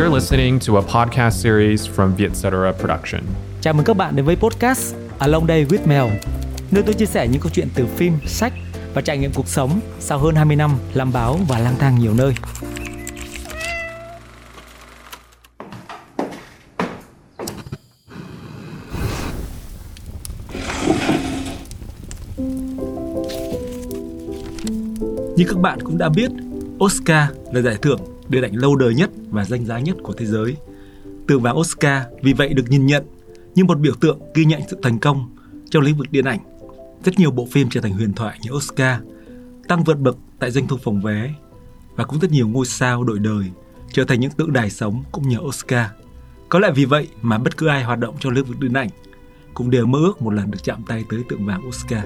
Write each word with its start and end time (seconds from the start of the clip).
You're 0.00 0.14
listening 0.14 0.58
to 0.66 0.76
a 0.76 0.82
podcast 0.82 1.42
series 1.42 1.88
from 1.88 2.14
Vietcetera 2.16 2.72
Production. 2.72 3.22
Chào 3.60 3.74
mừng 3.74 3.84
các 3.84 3.96
bạn 3.96 4.16
đến 4.16 4.24
với 4.24 4.36
podcast 4.36 4.94
Along 5.18 5.46
Day 5.46 5.64
with 5.64 5.86
Mel, 5.86 6.04
nơi 6.70 6.82
tôi 6.82 6.94
chia 6.94 7.06
sẻ 7.06 7.28
những 7.28 7.40
câu 7.40 7.50
chuyện 7.54 7.68
từ 7.74 7.86
phim, 7.86 8.12
sách 8.26 8.52
và 8.94 9.02
trải 9.02 9.18
nghiệm 9.18 9.32
cuộc 9.32 9.48
sống 9.48 9.80
sau 9.98 10.18
hơn 10.18 10.34
20 10.34 10.56
năm 10.56 10.70
làm 10.94 11.12
báo 11.12 11.38
và 11.48 11.58
lang 11.58 11.74
thang 11.78 11.98
nhiều 11.98 12.14
nơi. 12.14 12.34
Như 25.36 25.44
các 25.48 25.58
bạn 25.58 25.78
cũng 25.84 25.98
đã 25.98 26.08
biết, 26.08 26.30
Oscar 26.84 27.30
là 27.52 27.60
giải 27.60 27.76
thưởng 27.82 28.19
điện 28.30 28.42
ảnh 28.42 28.54
lâu 28.54 28.76
đời 28.76 28.94
nhất 28.94 29.10
và 29.30 29.44
danh 29.44 29.64
giá 29.64 29.78
nhất 29.78 29.96
của 30.02 30.12
thế 30.12 30.26
giới. 30.26 30.56
Tượng 31.26 31.42
vàng 31.42 31.58
Oscar 31.58 32.02
vì 32.22 32.32
vậy 32.32 32.54
được 32.54 32.64
nhìn 32.68 32.86
nhận 32.86 33.04
như 33.54 33.64
một 33.64 33.78
biểu 33.78 33.94
tượng 34.00 34.18
ghi 34.34 34.44
nhận 34.44 34.60
sự 34.70 34.78
thành 34.82 34.98
công 34.98 35.36
trong 35.70 35.82
lĩnh 35.82 35.96
vực 35.96 36.06
điện 36.10 36.24
ảnh. 36.24 36.38
Rất 37.04 37.18
nhiều 37.18 37.30
bộ 37.30 37.48
phim 37.50 37.68
trở 37.70 37.80
thành 37.80 37.92
huyền 37.92 38.12
thoại 38.12 38.38
như 38.42 38.50
Oscar, 38.52 39.00
tăng 39.68 39.84
vượt 39.84 39.98
bậc 39.98 40.16
tại 40.38 40.50
doanh 40.50 40.68
thu 40.68 40.76
phòng 40.76 41.00
vé 41.00 41.34
và 41.96 42.04
cũng 42.04 42.20
rất 42.20 42.30
nhiều 42.30 42.48
ngôi 42.48 42.66
sao 42.66 43.04
đổi 43.04 43.18
đời 43.18 43.44
trở 43.92 44.04
thành 44.04 44.20
những 44.20 44.30
tượng 44.30 44.52
đài 44.52 44.70
sống 44.70 45.04
cũng 45.12 45.28
nhờ 45.28 45.38
Oscar. 45.40 45.86
Có 46.48 46.58
lẽ 46.58 46.72
vì 46.74 46.84
vậy 46.84 47.08
mà 47.22 47.38
bất 47.38 47.56
cứ 47.56 47.66
ai 47.66 47.84
hoạt 47.84 47.98
động 47.98 48.14
trong 48.20 48.32
lĩnh 48.32 48.44
vực 48.44 48.60
điện 48.60 48.72
ảnh 48.72 48.88
cũng 49.54 49.70
đều 49.70 49.86
mơ 49.86 49.98
ước 49.98 50.22
một 50.22 50.30
lần 50.30 50.50
được 50.50 50.58
chạm 50.62 50.82
tay 50.86 51.04
tới 51.08 51.22
tượng 51.28 51.46
vàng 51.46 51.68
Oscar. 51.68 52.04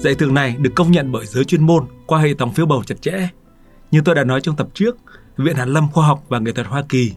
Giải 0.00 0.14
thưởng 0.14 0.34
này 0.34 0.56
được 0.58 0.70
công 0.74 0.90
nhận 0.90 1.12
bởi 1.12 1.26
giới 1.26 1.44
chuyên 1.44 1.66
môn 1.66 1.84
qua 2.06 2.20
hệ 2.20 2.34
thống 2.34 2.52
phiếu 2.52 2.66
bầu 2.66 2.82
chặt 2.84 3.02
chẽ. 3.02 3.28
Như 3.90 4.00
tôi 4.04 4.14
đã 4.14 4.24
nói 4.24 4.40
trong 4.40 4.56
tập 4.56 4.68
trước, 4.74 4.96
Viện 5.36 5.56
Hàn 5.56 5.68
lâm 5.68 5.90
Khoa 5.92 6.06
học 6.06 6.24
và 6.28 6.38
Nghệ 6.38 6.52
thuật 6.52 6.66
Hoa 6.66 6.82
Kỳ 6.88 7.12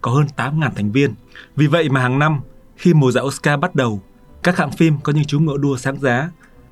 có 0.00 0.10
hơn 0.10 0.26
8.000 0.36 0.70
thành 0.76 0.92
viên. 0.92 1.14
Vì 1.56 1.66
vậy 1.66 1.88
mà 1.88 2.00
hàng 2.00 2.18
năm, 2.18 2.40
khi 2.76 2.94
mùa 2.94 3.10
giải 3.10 3.24
Oscar 3.24 3.60
bắt 3.60 3.74
đầu, 3.74 4.02
các 4.42 4.56
hãng 4.56 4.72
phim 4.72 4.98
có 5.02 5.12
những 5.12 5.24
chú 5.24 5.40
ngựa 5.40 5.56
đua 5.56 5.76
sáng 5.76 6.00
giá 6.00 6.30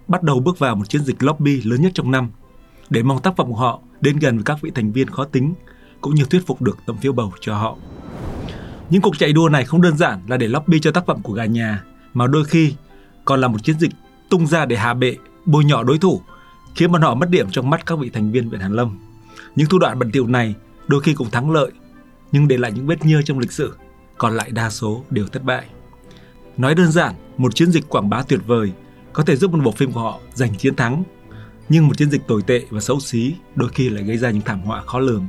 bắt 0.08 0.22
đầu 0.22 0.40
bước 0.40 0.58
vào 0.58 0.76
một 0.76 0.88
chiến 0.88 1.04
dịch 1.04 1.22
lobby 1.22 1.62
lớn 1.62 1.82
nhất 1.82 1.92
trong 1.94 2.10
năm 2.10 2.30
để 2.90 3.02
mong 3.02 3.22
tác 3.22 3.36
phẩm 3.36 3.46
của 3.48 3.56
họ 3.56 3.80
đến 4.00 4.18
gần 4.18 4.36
với 4.36 4.44
các 4.44 4.58
vị 4.60 4.70
thành 4.74 4.92
viên 4.92 5.10
khó 5.10 5.24
tính 5.24 5.54
cũng 6.00 6.14
như 6.14 6.24
thuyết 6.24 6.46
phục 6.46 6.62
được 6.62 6.78
tấm 6.86 6.96
phiếu 6.96 7.12
bầu 7.12 7.32
cho 7.40 7.54
họ. 7.56 7.76
Những 8.90 9.02
cuộc 9.02 9.18
chạy 9.18 9.32
đua 9.32 9.48
này 9.48 9.64
không 9.64 9.82
đơn 9.82 9.96
giản 9.96 10.20
là 10.28 10.36
để 10.36 10.48
lobby 10.48 10.80
cho 10.80 10.90
tác 10.90 11.06
phẩm 11.06 11.22
của 11.22 11.32
gà 11.32 11.44
nhà 11.44 11.84
mà 12.14 12.26
đôi 12.26 12.44
khi 12.44 12.74
còn 13.24 13.40
là 13.40 13.48
một 13.48 13.64
chiến 13.64 13.78
dịch 13.78 13.92
tung 14.30 14.46
ra 14.46 14.66
để 14.66 14.76
hạ 14.76 14.94
bệ 14.94 15.16
bôi 15.46 15.64
nhọ 15.64 15.82
đối 15.82 15.98
thủ, 15.98 16.22
khiến 16.74 16.92
bọn 16.92 17.02
họ 17.02 17.14
mất 17.14 17.30
điểm 17.30 17.50
trong 17.50 17.70
mắt 17.70 17.86
các 17.86 17.98
vị 17.98 18.10
thành 18.10 18.32
viên 18.32 18.50
Viện 18.50 18.60
Hàn 18.60 18.72
Lâm. 18.72 18.98
Những 19.56 19.68
thủ 19.68 19.78
đoạn 19.78 19.98
bẩn 19.98 20.10
thỉu 20.10 20.26
này 20.26 20.54
đôi 20.86 21.00
khi 21.00 21.14
cũng 21.14 21.30
thắng 21.30 21.50
lợi, 21.50 21.70
nhưng 22.32 22.48
để 22.48 22.56
lại 22.56 22.72
những 22.72 22.86
vết 22.86 23.04
nhơ 23.04 23.22
trong 23.22 23.38
lịch 23.38 23.52
sử, 23.52 23.74
còn 24.18 24.36
lại 24.36 24.50
đa 24.50 24.70
số 24.70 25.04
đều 25.10 25.26
thất 25.26 25.44
bại. 25.44 25.66
Nói 26.56 26.74
đơn 26.74 26.92
giản, 26.92 27.14
một 27.36 27.54
chiến 27.54 27.72
dịch 27.72 27.88
quảng 27.88 28.10
bá 28.10 28.22
tuyệt 28.22 28.40
vời 28.46 28.72
có 29.12 29.22
thể 29.22 29.36
giúp 29.36 29.52
một 29.52 29.60
bộ 29.64 29.70
phim 29.70 29.92
của 29.92 30.00
họ 30.00 30.20
giành 30.34 30.54
chiến 30.54 30.76
thắng, 30.76 31.02
nhưng 31.68 31.88
một 31.88 31.96
chiến 31.98 32.10
dịch 32.10 32.26
tồi 32.26 32.42
tệ 32.42 32.62
và 32.70 32.80
xấu 32.80 33.00
xí 33.00 33.34
đôi 33.54 33.68
khi 33.68 33.88
lại 33.88 34.04
gây 34.04 34.16
ra 34.18 34.30
những 34.30 34.42
thảm 34.42 34.60
họa 34.60 34.82
khó 34.86 34.98
lường. 34.98 35.26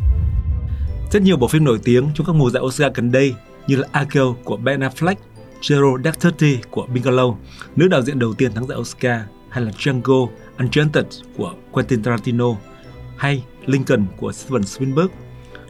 Rất 1.11 1.21
nhiều 1.21 1.37
bộ 1.37 1.47
phim 1.47 1.63
nổi 1.63 1.79
tiếng 1.83 2.09
trong 2.15 2.27
các 2.27 2.35
mùa 2.35 2.49
giải 2.49 2.63
Oscar 2.63 2.93
gần 2.93 3.11
đây 3.11 3.35
như 3.67 3.75
là 3.75 3.87
Argo 3.91 4.33
của 4.43 4.57
Ben 4.57 4.79
Affleck, 4.79 5.15
Zero 5.61 6.03
Dark 6.03 6.19
Thirty 6.19 6.57
của 6.71 6.87
Bigelow, 6.93 7.35
nữ 7.75 7.87
đạo 7.87 8.01
diễn 8.01 8.19
đầu 8.19 8.33
tiên 8.33 8.53
thắng 8.53 8.67
giải 8.67 8.77
Oscar, 8.77 9.21
hay 9.55 9.65
là 9.65 9.71
Django 9.71 10.29
Unchained 10.59 11.05
của 11.37 11.53
Quentin 11.71 12.03
Tarantino 12.03 12.45
hay 13.17 13.43
Lincoln 13.65 14.05
của 14.17 14.31
Steven 14.31 14.63
Spielberg 14.63 15.07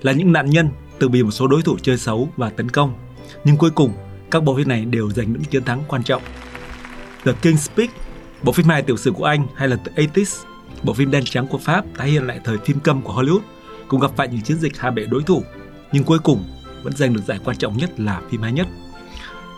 là 0.01 0.11
những 0.11 0.31
nạn 0.31 0.49
nhân 0.49 0.69
từ 0.99 1.09
bị 1.09 1.23
một 1.23 1.31
số 1.31 1.47
đối 1.47 1.61
thủ 1.61 1.77
chơi 1.81 1.97
xấu 1.97 2.29
và 2.37 2.49
tấn 2.49 2.69
công. 2.69 2.93
Nhưng 3.43 3.57
cuối 3.57 3.69
cùng, 3.69 3.93
các 4.31 4.43
bộ 4.43 4.55
phim 4.55 4.67
này 4.67 4.85
đều 4.85 5.11
giành 5.11 5.33
những 5.33 5.43
chiến 5.43 5.63
thắng 5.63 5.83
quan 5.87 6.03
trọng. 6.03 6.21
The 7.25 7.31
King's 7.41 7.55
Speak, 7.55 7.89
bộ 8.43 8.51
phim 8.51 8.67
hài 8.67 8.81
tiểu 8.81 8.97
sử 8.97 9.11
của 9.11 9.25
Anh 9.25 9.47
hay 9.55 9.67
là 9.67 9.75
The 9.75 9.91
80s, 9.91 10.45
bộ 10.83 10.93
phim 10.93 11.11
đen 11.11 11.23
trắng 11.25 11.47
của 11.47 11.57
Pháp 11.57 11.85
tái 11.97 12.09
hiện 12.09 12.27
lại 12.27 12.39
thời 12.43 12.57
phim 12.57 12.79
câm 12.79 13.01
của 13.01 13.13
Hollywood 13.13 13.39
cũng 13.87 13.99
gặp 13.99 14.11
phải 14.15 14.27
những 14.27 14.41
chiến 14.41 14.57
dịch 14.57 14.77
hạ 14.77 14.91
bệ 14.91 15.05
đối 15.05 15.23
thủ, 15.23 15.43
nhưng 15.91 16.03
cuối 16.03 16.19
cùng 16.19 16.43
vẫn 16.83 16.93
giành 16.95 17.13
được 17.13 17.21
giải 17.27 17.39
quan 17.45 17.57
trọng 17.57 17.77
nhất 17.77 17.99
là 17.99 18.21
phim 18.29 18.41
hay 18.41 18.51
nhất. 18.51 18.67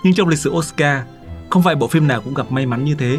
Nhưng 0.03 0.13
trong 0.13 0.27
lịch 0.27 0.39
sử 0.39 0.49
Oscar, 0.49 1.03
không 1.49 1.63
phải 1.63 1.75
bộ 1.75 1.87
phim 1.87 2.07
nào 2.07 2.21
cũng 2.21 2.33
gặp 2.33 2.51
may 2.51 2.65
mắn 2.65 2.85
như 2.85 2.95
thế 2.95 3.17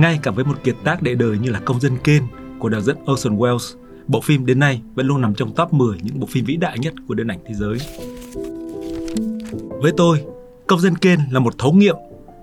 ngay 0.00 0.18
cả 0.22 0.30
với 0.30 0.44
một 0.44 0.64
kiệt 0.64 0.76
tác 0.84 1.02
đệ 1.02 1.14
đời 1.14 1.38
như 1.38 1.50
là 1.50 1.60
Công 1.60 1.80
dân 1.80 1.96
Kane 2.04 2.26
của 2.58 2.68
đạo 2.68 2.80
diễn 2.80 2.96
Orson 3.12 3.36
Welles, 3.36 3.76
bộ 4.06 4.20
phim 4.20 4.46
đến 4.46 4.58
nay 4.58 4.82
vẫn 4.94 5.06
luôn 5.06 5.20
nằm 5.20 5.34
trong 5.34 5.54
top 5.54 5.72
10 5.72 5.98
những 6.02 6.20
bộ 6.20 6.26
phim 6.26 6.44
vĩ 6.44 6.56
đại 6.56 6.78
nhất 6.78 6.94
của 7.08 7.14
điện 7.14 7.28
ảnh 7.28 7.38
thế 7.46 7.54
giới. 7.54 7.78
Với 9.82 9.92
tôi, 9.96 10.24
Công 10.66 10.80
dân 10.80 10.96
Kane 10.96 11.22
là 11.30 11.40
một 11.40 11.58
thấu 11.58 11.72
nghiệm 11.72 11.96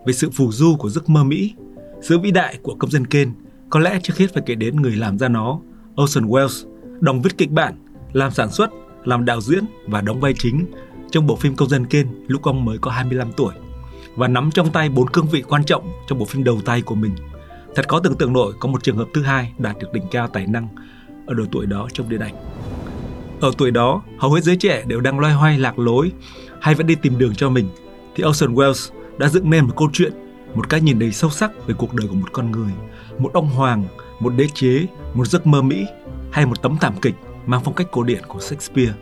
về 0.06 0.13
sự 0.13 0.29
phù 0.29 0.51
du 0.51 0.75
của 0.75 0.90
giấc 0.90 1.09
mơ 1.09 1.23
Mỹ. 1.23 1.53
Sự 2.01 2.19
vĩ 2.19 2.31
đại 2.31 2.57
của 2.62 2.75
Công 2.79 2.91
dân 2.91 3.07
Kane 3.07 3.31
có 3.69 3.79
lẽ 3.79 4.00
trước 4.03 4.18
hết 4.18 4.34
phải 4.34 4.44
kể 4.45 4.56
đến 4.56 4.81
người 4.81 4.95
làm 4.95 5.18
ra 5.18 5.28
nó, 5.28 5.59
Orson 6.01 6.25
Welles, 6.25 6.66
đồng 7.00 7.22
viết 7.22 7.38
kịch 7.38 7.51
bản, 7.51 7.74
làm 8.13 8.31
sản 8.31 8.51
xuất, 8.51 8.69
làm 9.03 9.25
đạo 9.25 9.41
diễn 9.41 9.63
và 9.88 10.01
đóng 10.01 10.19
vai 10.19 10.34
chính 10.34 10.66
trong 11.12 11.28
bộ 11.28 11.35
phim 11.35 11.56
Công 11.56 11.69
dân 11.69 11.85
Kane 11.85 12.09
lúc 12.28 12.44
ông 12.44 12.66
mới 12.66 12.78
có 12.78 12.91
25 12.91 13.31
tuổi 13.38 13.53
và 14.16 14.28
nắm 14.28 14.50
trong 14.53 14.72
tay 14.72 14.89
bốn 14.89 15.09
cương 15.09 15.28
vị 15.28 15.41
quan 15.41 15.63
trọng 15.63 15.89
trong 16.07 16.19
bộ 16.19 16.25
phim 16.25 16.44
đầu 16.44 16.62
tay 16.66 16.81
của 16.81 16.95
mình– 16.95 17.16
Thật 17.77 17.88
khó 17.88 17.99
tưởng 17.99 18.17
tượng 18.17 18.33
nổi 18.33 18.53
có 18.59 18.69
một 18.69 18.83
trường 18.83 18.97
hợp 18.97 19.07
thứ 19.13 19.23
hai 19.23 19.53
đạt 19.57 19.77
được 19.79 19.93
đỉnh 19.93 20.03
cao 20.11 20.27
tài 20.27 20.47
năng 20.47 20.67
ở 21.25 21.33
độ 21.33 21.43
tuổi 21.51 21.65
đó 21.65 21.88
trong 21.93 22.09
điện 22.09 22.19
ảnh. 22.19 22.35
Ở 23.41 23.51
tuổi 23.57 23.71
đó, 23.71 24.01
hầu 24.19 24.33
hết 24.33 24.43
giới 24.43 24.55
trẻ 24.55 24.83
đều 24.88 24.99
đang 24.99 25.19
loay 25.19 25.33
hoay 25.33 25.59
lạc 25.59 25.79
lối 25.79 26.11
hay 26.61 26.75
vẫn 26.75 26.88
đi 26.88 26.95
tìm 26.95 27.17
đường 27.17 27.35
cho 27.35 27.49
mình, 27.49 27.69
thì 28.15 28.23
Orson 28.23 28.53
Welles 28.53 28.91
đã 29.17 29.29
dựng 29.29 29.49
nên 29.49 29.65
một 29.65 29.73
câu 29.77 29.89
chuyện, 29.93 30.13
một 30.55 30.69
cái 30.69 30.81
nhìn 30.81 30.99
đầy 30.99 31.11
sâu 31.11 31.29
sắc 31.29 31.67
về 31.67 31.73
cuộc 31.77 31.93
đời 31.93 32.07
của 32.07 32.15
một 32.15 32.33
con 32.33 32.51
người, 32.51 32.71
một 33.17 33.33
ông 33.33 33.49
hoàng, 33.49 33.83
một 34.19 34.33
đế 34.38 34.47
chế, 34.53 34.85
một 35.13 35.27
giấc 35.27 35.47
mơ 35.47 35.61
Mỹ 35.61 35.85
hay 36.31 36.45
một 36.45 36.61
tấm 36.61 36.77
thảm 36.81 36.94
kịch 37.01 37.15
mang 37.45 37.61
phong 37.63 37.73
cách 37.73 37.88
cổ 37.91 38.03
điển 38.03 38.21
của 38.27 38.39
Shakespeare. 38.39 38.94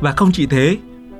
Và 0.00 0.12
không 0.12 0.32
chỉ 0.32 0.46
thế, 0.46 0.76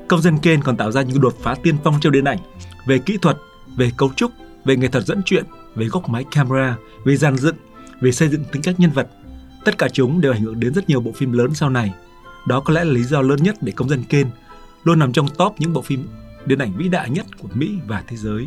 công 0.08 0.22
dân 0.22 0.38
Kane 0.38 0.60
còn 0.64 0.76
tạo 0.76 0.92
ra 0.92 1.02
những 1.02 1.20
đột 1.20 1.34
phá 1.40 1.54
tiên 1.62 1.76
phong 1.84 1.94
trong 2.00 2.12
điện 2.12 2.24
ảnh 2.24 2.38
về 2.86 2.98
kỹ 2.98 3.16
thuật, 3.22 3.36
về 3.76 3.90
cấu 3.96 4.10
trúc, 4.16 4.30
về 4.64 4.76
nghệ 4.76 4.88
thuật 4.88 5.04
dẫn 5.04 5.22
chuyện 5.24 5.44
về 5.74 5.86
góc 5.86 6.08
máy 6.08 6.24
camera, 6.30 6.76
về 7.04 7.16
dàn 7.16 7.36
dựng, 7.36 7.56
về 8.00 8.12
xây 8.12 8.28
dựng 8.28 8.44
tính 8.52 8.62
cách 8.62 8.80
nhân 8.80 8.90
vật. 8.90 9.08
Tất 9.64 9.78
cả 9.78 9.88
chúng 9.92 10.20
đều 10.20 10.32
ảnh 10.32 10.42
hưởng 10.42 10.60
đến 10.60 10.74
rất 10.74 10.88
nhiều 10.88 11.00
bộ 11.00 11.12
phim 11.12 11.32
lớn 11.32 11.54
sau 11.54 11.70
này. 11.70 11.92
Đó 12.46 12.60
có 12.60 12.74
lẽ 12.74 12.84
là 12.84 12.92
lý 12.92 13.02
do 13.02 13.22
lớn 13.22 13.42
nhất 13.42 13.56
để 13.60 13.72
Công 13.72 13.88
dân 13.88 14.04
Kane 14.08 14.30
luôn 14.84 14.98
nằm 14.98 15.12
trong 15.12 15.28
top 15.28 15.54
những 15.58 15.72
bộ 15.72 15.82
phim 15.82 16.08
điện 16.46 16.58
ảnh 16.58 16.72
vĩ 16.76 16.88
đại 16.88 17.10
nhất 17.10 17.26
của 17.38 17.48
Mỹ 17.54 17.78
và 17.86 18.02
thế 18.06 18.16
giới. 18.16 18.46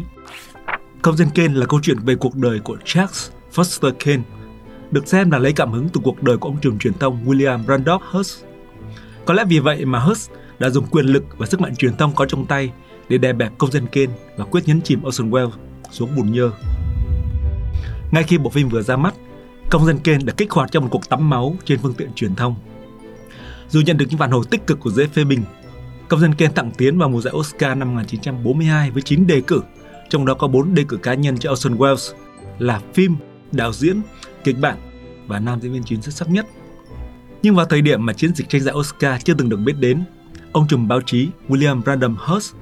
Công 1.01 1.17
dân 1.17 1.27
Kane 1.35 1.53
là 1.53 1.65
câu 1.65 1.79
chuyện 1.83 1.97
về 1.99 2.15
cuộc 2.15 2.35
đời 2.35 2.59
của 2.59 2.77
Charles 2.85 3.29
Foster 3.53 3.91
Kane, 3.99 4.23
được 4.91 5.07
xem 5.07 5.31
là 5.31 5.37
lấy 5.37 5.53
cảm 5.53 5.71
hứng 5.71 5.89
từ 5.89 6.01
cuộc 6.03 6.23
đời 6.23 6.37
của 6.37 6.49
ông 6.49 6.59
trùm 6.61 6.77
truyền 6.77 6.93
thông 6.93 7.25
William 7.25 7.65
Randolph 7.67 8.03
Hearst. 8.13 8.43
Có 9.25 9.33
lẽ 9.33 9.43
vì 9.49 9.59
vậy 9.59 9.85
mà 9.85 9.99
Hearst 9.99 10.31
đã 10.59 10.69
dùng 10.69 10.85
quyền 10.85 11.05
lực 11.05 11.23
và 11.37 11.45
sức 11.45 11.61
mạnh 11.61 11.75
truyền 11.75 11.97
thông 11.97 12.15
có 12.15 12.25
trong 12.25 12.45
tay 12.45 12.71
để 13.09 13.17
đè 13.17 13.33
bẹp 13.33 13.57
công 13.57 13.71
dân 13.71 13.87
Kane 13.87 14.11
và 14.37 14.45
quyết 14.45 14.67
nhấn 14.67 14.81
chìm 14.81 15.05
Orson 15.05 15.29
Welles 15.29 15.51
xuống 15.91 16.15
bùn 16.15 16.31
nhơ. 16.31 16.51
Ngay 18.15 18.23
khi 18.23 18.37
bộ 18.37 18.49
phim 18.49 18.69
vừa 18.69 18.81
ra 18.81 18.95
mắt, 18.95 19.13
công 19.69 19.85
dân 19.85 19.99
Kane 19.99 20.23
đã 20.23 20.33
kích 20.37 20.51
hoạt 20.51 20.71
trong 20.71 20.83
một 20.83 20.89
cuộc 20.91 21.09
tắm 21.09 21.29
máu 21.29 21.55
trên 21.65 21.79
phương 21.79 21.93
tiện 21.93 22.13
truyền 22.15 22.35
thông. 22.35 22.55
Dù 23.69 23.81
nhận 23.81 23.97
được 23.97 24.05
những 24.09 24.19
phản 24.19 24.31
hồi 24.31 24.45
tích 24.49 24.67
cực 24.67 24.79
của 24.79 24.89
giới 24.89 25.07
phê 25.07 25.23
bình, 25.23 25.43
công 26.07 26.19
dân 26.19 26.35
Kane 26.35 26.53
thẳng 26.55 26.71
tiến 26.77 26.97
vào 26.97 27.09
mùa 27.09 27.21
giải 27.21 27.33
Oscar 27.37 27.77
năm 27.77 27.95
1942 27.95 28.91
với 28.91 29.01
9 29.01 29.27
đề 29.27 29.41
cử, 29.41 29.61
trong 30.09 30.25
đó 30.25 30.33
có 30.33 30.47
4 30.47 30.73
đề 30.73 30.83
cử 30.87 30.97
cá 30.97 31.13
nhân 31.13 31.37
cho 31.37 31.51
Orson 31.51 31.77
Welles 31.77 32.13
là 32.59 32.81
phim, 32.93 33.15
đạo 33.51 33.73
diễn, 33.73 34.01
kịch 34.43 34.59
bản 34.59 34.77
và 35.27 35.39
nam 35.39 35.61
diễn 35.61 35.73
viên 35.73 35.83
chính 35.83 36.01
xuất 36.01 36.13
sắc 36.13 36.29
nhất. 36.29 36.45
Nhưng 37.41 37.55
vào 37.55 37.65
thời 37.65 37.81
điểm 37.81 38.05
mà 38.05 38.13
chiến 38.13 38.35
dịch 38.35 38.49
tranh 38.49 38.61
giải 38.61 38.75
Oscar 38.75 39.23
chưa 39.23 39.33
từng 39.33 39.49
được 39.49 39.57
biết 39.57 39.75
đến, 39.79 40.03
ông 40.51 40.67
trùm 40.67 40.87
báo 40.87 41.01
chí 41.01 41.29
William 41.49 41.81
Random 41.85 42.17
Hearst 42.27 42.53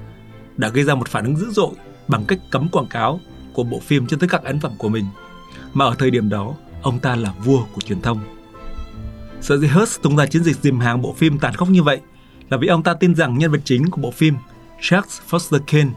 đã 0.57 0.69
gây 0.69 0.83
ra 0.83 0.95
một 0.95 1.07
phản 1.07 1.25
ứng 1.25 1.37
dữ 1.37 1.51
dội 1.51 1.71
bằng 2.07 2.25
cách 2.27 2.39
cấm 2.51 2.69
quảng 2.69 2.87
cáo 2.87 3.19
của 3.53 3.63
bộ 3.63 3.79
phim 3.79 4.07
trên 4.07 4.19
tất 4.19 4.27
cả 4.29 4.39
ấn 4.43 4.59
phẩm 4.59 4.71
của 4.77 4.89
mình 4.89 5.05
mà 5.73 5.85
ở 5.85 5.95
thời 5.99 6.11
điểm 6.11 6.29
đó 6.29 6.53
ông 6.81 6.99
ta 6.99 7.15
là 7.15 7.33
vua 7.43 7.63
của 7.73 7.81
truyền 7.81 8.01
thông. 8.01 8.19
Sở 9.41 9.57
dĩ 9.57 9.67
Hearst 9.67 10.01
tung 10.01 10.17
ra 10.17 10.25
chiến 10.25 10.43
dịch 10.43 10.55
dìm 10.61 10.79
hàng 10.79 11.01
bộ 11.01 11.13
phim 11.13 11.39
tàn 11.39 11.53
khốc 11.53 11.69
như 11.69 11.83
vậy 11.83 11.99
là 12.49 12.57
vì 12.57 12.67
ông 12.67 12.83
ta 12.83 12.93
tin 12.93 13.15
rằng 13.15 13.37
nhân 13.37 13.51
vật 13.51 13.61
chính 13.63 13.89
của 13.89 14.01
bộ 14.01 14.11
phim 14.11 14.35
Charles 14.81 15.19
Foster 15.29 15.59
Kane 15.67 15.89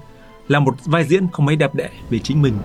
là 0.49 0.61
một 0.61 0.75
vai 0.85 1.05
diễn 1.05 1.29
không 1.33 1.47
mấy 1.47 1.57
đẹp 1.57 1.75
đẽ 1.75 1.91
về 2.11 2.19
chính 2.19 2.43
mình. 2.43 2.59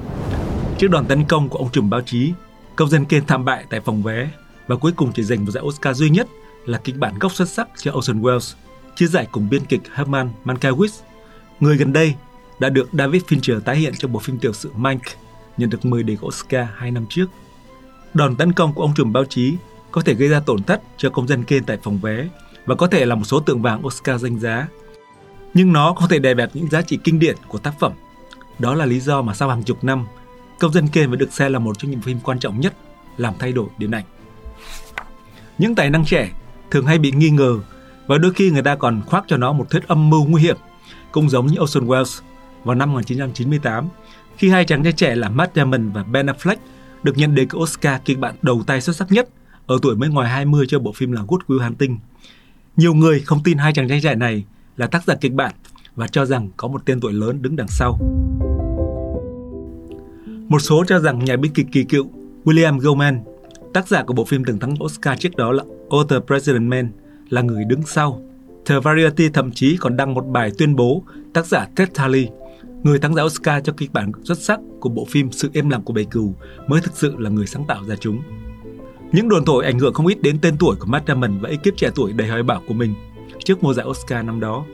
Trước 0.78 0.92
đòn 0.92 1.06
tấn 1.06 1.24
công 1.26 1.50
của 1.50 1.58
ông 1.58 1.72
trùm 1.72 1.90
báo 1.90 2.02
chí, 2.02 2.34
công 2.76 2.90
dân 2.90 3.06
Kane 3.06 3.26
thảm 3.28 3.46
bại 3.46 3.66
tại 3.70 3.80
phòng 3.80 4.04
vé 4.04 4.30
và 4.68 4.76
cuối 4.76 4.92
cùng 4.92 5.12
chỉ 5.14 5.24
giành 5.24 5.46
một 5.46 5.52
giải 5.52 5.64
Oscar 5.64 5.98
duy 5.98 6.10
nhất 6.10 6.28
là 6.66 6.78
kịch 6.84 6.98
bản 6.98 7.20
gốc 7.20 7.32
xuất 7.34 7.50
sắc 7.50 7.68
cho 7.78 7.92
Orson 7.92 8.22
Welles, 8.22 8.54
chia 8.96 9.08
giải 9.08 9.28
cùng 9.32 9.50
biên 9.50 9.66
kịch 9.66 9.82
Herman 9.94 10.30
Mankiewicz. 10.46 11.02
Người 11.60 11.78
gần 11.78 11.94
đây 11.94 12.16
đã 12.60 12.70
được 12.70 12.90
David 12.94 13.24
Fincher 13.24 13.60
tái 13.60 13.76
hiện 13.76 13.94
trong 13.98 14.12
bộ 14.12 14.20
phim 14.20 14.40
tiểu 14.40 14.54
sử 14.54 14.72
Mank 14.76 15.02
nhận 15.58 15.70
được 15.70 15.86
10 15.86 16.04
đề 16.04 16.18
Oscar 16.26 16.68
hai 16.76 16.92
năm 16.92 17.06
trước. 17.10 17.26
Đòn 18.14 18.36
tấn 18.36 18.54
công 18.54 18.74
của 18.74 18.82
ông 18.82 18.94
trùm 18.96 19.14
báo 19.14 19.26
chí 19.26 19.56
có 19.92 20.02
thể 20.02 20.14
gây 20.14 20.30
ra 20.30 20.40
tổn 20.40 20.64
thất 20.64 20.82
cho 20.98 21.10
công 21.10 21.28
dân 21.28 21.44
kênh 21.44 21.64
tại 21.64 21.78
phòng 21.84 22.00
vé 22.00 22.28
và 22.66 22.76
có 22.76 22.88
thể 22.88 23.06
là 23.06 23.16
một 23.16 23.24
số 23.24 23.40
tượng 23.40 23.62
vàng 23.62 23.86
Oscar 23.86 24.22
danh 24.22 24.40
giá. 24.40 24.68
Nhưng 25.54 25.74
nó 25.74 25.94
có 25.94 26.08
thể 26.08 26.20
đè 26.20 26.34
bẹp 26.34 26.50
những 26.54 26.70
giá 26.70 26.82
trị 26.82 27.00
kinh 27.04 27.20
điển 27.20 27.36
của 27.48 27.58
tác 27.58 27.80
phẩm. 27.80 27.92
Đó 28.60 28.76
là 28.76 28.86
lý 28.86 29.00
do 29.00 29.22
mà 29.22 29.34
sau 29.34 29.50
hàng 29.50 29.64
chục 29.64 29.84
năm, 29.84 30.06
Công 30.62 30.72
dân 30.72 30.88
kênh 30.88 31.10
vẫn 31.10 31.20
được 31.20 31.34
xem 31.34 31.54
là 31.54 31.60
một 31.60 31.80
trong 31.80 31.92
những 31.92 32.02
phim 32.02 32.20
quan 32.20 32.40
trọng 32.40 32.60
nhất 32.60 32.74
làm 33.18 33.34
thay 33.40 33.52
đổi 33.52 33.68
điện 33.78 33.92
ảnh. 33.92 34.06
Những 35.58 35.76
tài 35.76 35.90
năng 35.90 36.06
trẻ 36.06 36.32
thường 36.72 36.86
hay 36.86 37.00
bị 37.00 37.12
nghi 37.12 37.30
ngờ 37.30 37.60
và 38.08 38.18
đôi 38.18 38.34
khi 38.34 38.52
người 38.52 38.64
ta 38.64 38.76
còn 38.76 39.02
khoác 39.06 39.24
cho 39.28 39.38
nó 39.38 39.54
một 39.54 39.70
thuyết 39.70 39.88
âm 39.88 40.10
mưu 40.10 40.26
nguy 40.26 40.42
hiểm, 40.42 40.58
cũng 41.12 41.30
giống 41.30 41.48
như 41.48 41.60
Orson 41.62 41.88
Welles 41.88 42.22
vào 42.64 42.76
năm 42.76 42.94
1998 42.94 43.88
khi 44.38 44.50
hai 44.50 44.66
chàng 44.66 44.84
trai 44.84 44.94
trẻ 44.94 45.16
là 45.16 45.30
Matt 45.30 45.56
Damon 45.56 45.90
và 45.90 46.04
Ben 46.04 46.26
Affleck 46.26 46.56
được 47.04 47.18
nhận 47.18 47.36
đề 47.36 47.46
cử 47.46 47.58
Oscar 47.58 48.02
kịch 48.06 48.20
bản 48.20 48.36
đầu 48.42 48.64
tay 48.68 48.82
xuất 48.82 48.96
sắc 48.96 49.12
nhất 49.12 49.30
ở 49.66 49.78
tuổi 49.82 49.96
mới 49.96 50.10
ngoài 50.10 50.30
20 50.30 50.66
cho 50.68 50.80
bộ 50.80 50.92
phim 50.92 51.12
là 51.12 51.22
Good 51.28 51.42
Will 51.48 51.60
Hunting. 51.64 52.00
Nhiều 52.78 52.94
người 52.94 53.20
không 53.20 53.44
tin 53.44 53.58
hai 53.58 53.74
chàng 53.74 53.90
trai 53.90 54.02
trẻ 54.04 54.16
này 54.16 54.46
là 54.78 54.88
tác 54.88 55.04
giả 55.04 55.16
kịch 55.22 55.34
bản 55.34 55.54
và 55.96 56.08
cho 56.08 56.26
rằng 56.26 56.50
có 56.58 56.68
một 56.68 56.86
tên 56.86 57.00
tuổi 57.00 57.14
lớn 57.14 57.42
đứng 57.42 57.56
đằng 57.56 57.68
sau. 57.68 58.00
Một 60.48 60.60
số 60.60 60.84
cho 60.88 61.00
rằng 61.00 61.26
nhà 61.26 61.38
biên 61.38 61.54
kịch 61.54 61.68
kỳ 61.72 61.84
cựu 61.84 62.10
William 62.46 62.80
Goldman, 62.80 63.24
tác 63.74 63.88
giả 63.88 64.04
của 64.04 64.14
bộ 64.14 64.26
phim 64.26 64.44
từng 64.46 64.60
thắng 64.60 64.84
Oscar 64.84 65.20
trước 65.20 65.36
đó 65.36 65.52
là 65.52 65.64
Author 65.90 66.24
President 66.28 66.70
Man, 66.70 66.92
là 67.30 67.42
người 67.42 67.64
đứng 67.66 67.82
sau. 67.86 68.22
The 68.66 68.80
Variety 68.80 69.30
thậm 69.30 69.52
chí 69.52 69.78
còn 69.78 69.98
đăng 69.98 70.14
một 70.14 70.22
bài 70.22 70.52
tuyên 70.58 70.76
bố 70.76 71.04
tác 71.34 71.46
giả 71.46 71.68
Ted 71.76 71.90
Talley, 71.94 72.28
người 72.84 73.00
thắng 73.00 73.16
giải 73.16 73.26
Oscar 73.26 73.64
cho 73.64 73.74
kịch 73.78 73.94
bản 73.94 74.12
xuất 74.24 74.38
sắc 74.38 74.60
của 74.80 74.90
bộ 74.90 75.06
phim 75.06 75.32
Sự 75.32 75.50
êm 75.54 75.70
lặng 75.70 75.82
của 75.82 75.94
bầy 75.94 76.06
cừu 76.06 76.36
mới 76.68 76.82
thực 76.82 76.98
sự 76.98 77.16
là 77.18 77.30
người 77.30 77.48
sáng 77.48 77.66
tạo 77.68 77.84
ra 77.88 77.96
chúng. 77.96 78.22
Những 79.12 79.30
đồn 79.30 79.46
thổi 79.46 79.66
ảnh 79.66 79.80
hưởng 79.80 79.94
không 79.94 80.08
ít 80.08 80.22
đến 80.22 80.40
tên 80.42 80.58
tuổi 80.60 80.76
của 80.80 80.86
Matt 80.86 81.08
Damon 81.08 81.40
và 81.40 81.50
ekip 81.50 81.78
trẻ 81.78 81.90
tuổi 81.96 82.14
đầy 82.14 82.28
hoài 82.28 82.44
bão 82.44 82.62
của 82.68 82.74
mình 82.74 82.94
trước 83.44 83.64
mùa 83.64 83.74
giải 83.74 83.86
Oscar 83.86 84.26
năm 84.26 84.40
đó. 84.40 84.66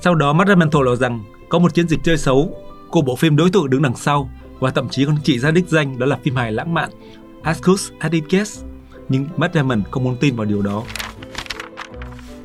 Sau 0.00 0.14
đó 0.14 0.32
Matt 0.32 0.48
Damon 0.48 0.70
thổ 0.70 0.82
lộ 0.82 0.96
rằng 0.96 1.24
có 1.48 1.58
một 1.58 1.74
chiến 1.74 1.88
dịch 1.88 2.00
chơi 2.04 2.18
xấu 2.18 2.56
của 2.90 3.02
bộ 3.02 3.16
phim 3.16 3.36
đối 3.36 3.50
thủ 3.50 3.66
đứng 3.66 3.82
đằng 3.82 3.96
sau 3.96 4.30
và 4.58 4.70
thậm 4.70 4.88
chí 4.88 5.04
còn 5.04 5.16
chỉ 5.24 5.38
ra 5.38 5.50
đích 5.50 5.68
danh 5.68 5.98
đó 5.98 6.06
là 6.06 6.18
phim 6.22 6.36
hài 6.36 6.52
lãng 6.52 6.74
mạn 6.74 6.90
Ascus 7.42 7.90
Atticus 7.98 8.62
nhưng 9.08 9.26
Matt 9.36 9.54
Damon 9.54 9.82
không 9.90 10.04
muốn 10.04 10.16
tin 10.16 10.36
vào 10.36 10.46
điều 10.46 10.62
đó. 10.62 10.82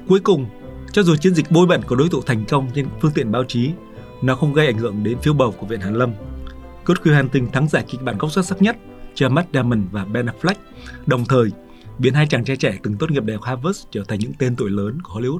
Cuối 0.07 0.19
cùng, 0.19 0.45
cho 0.92 1.03
dù 1.03 1.15
chiến 1.15 1.33
dịch 1.35 1.51
bôi 1.51 1.68
bẩn 1.68 1.81
của 1.88 1.95
đối 1.95 2.09
thủ 2.09 2.21
thành 2.25 2.45
công 2.50 2.68
trên 2.75 2.88
phương 3.01 3.12
tiện 3.12 3.31
báo 3.31 3.44
chí, 3.44 3.71
nó 4.21 4.36
không 4.36 4.54
gây 4.54 4.66
ảnh 4.66 4.77
hưởng 4.77 5.04
đến 5.04 5.18
phiếu 5.19 5.33
bầu 5.33 5.51
của 5.51 5.68
Viện 5.68 5.80
Hàn 5.80 5.94
Lâm. 5.94 6.13
Good 6.86 6.98
Will 6.98 7.16
Hunting 7.16 7.51
thắng 7.51 7.68
giải 7.68 7.86
kịch 7.88 8.01
bản 8.01 8.18
gốc 8.18 8.31
xuất 8.31 8.45
sắc 8.45 8.62
nhất 8.62 8.77
cho 9.16 9.30
Matt 9.30 9.54
Damon 9.54 9.88
và 9.92 10.06
Ben 10.06 10.25
Affleck, 10.25 10.56
đồng 11.06 11.25
thời 11.25 11.51
biến 11.98 12.13
hai 12.13 12.27
chàng 12.27 12.45
trai 12.45 12.57
trẻ 12.57 12.77
từng 12.83 12.98
tốt 12.98 13.12
nghiệp 13.12 13.24
đại 13.24 13.38
học 13.38 13.45
Harvard 13.45 13.83
trở 13.92 14.04
thành 14.07 14.19
những 14.19 14.33
tên 14.39 14.56
tuổi 14.56 14.69
lớn 14.69 15.01
của 15.01 15.19
Hollywood. 15.19 15.39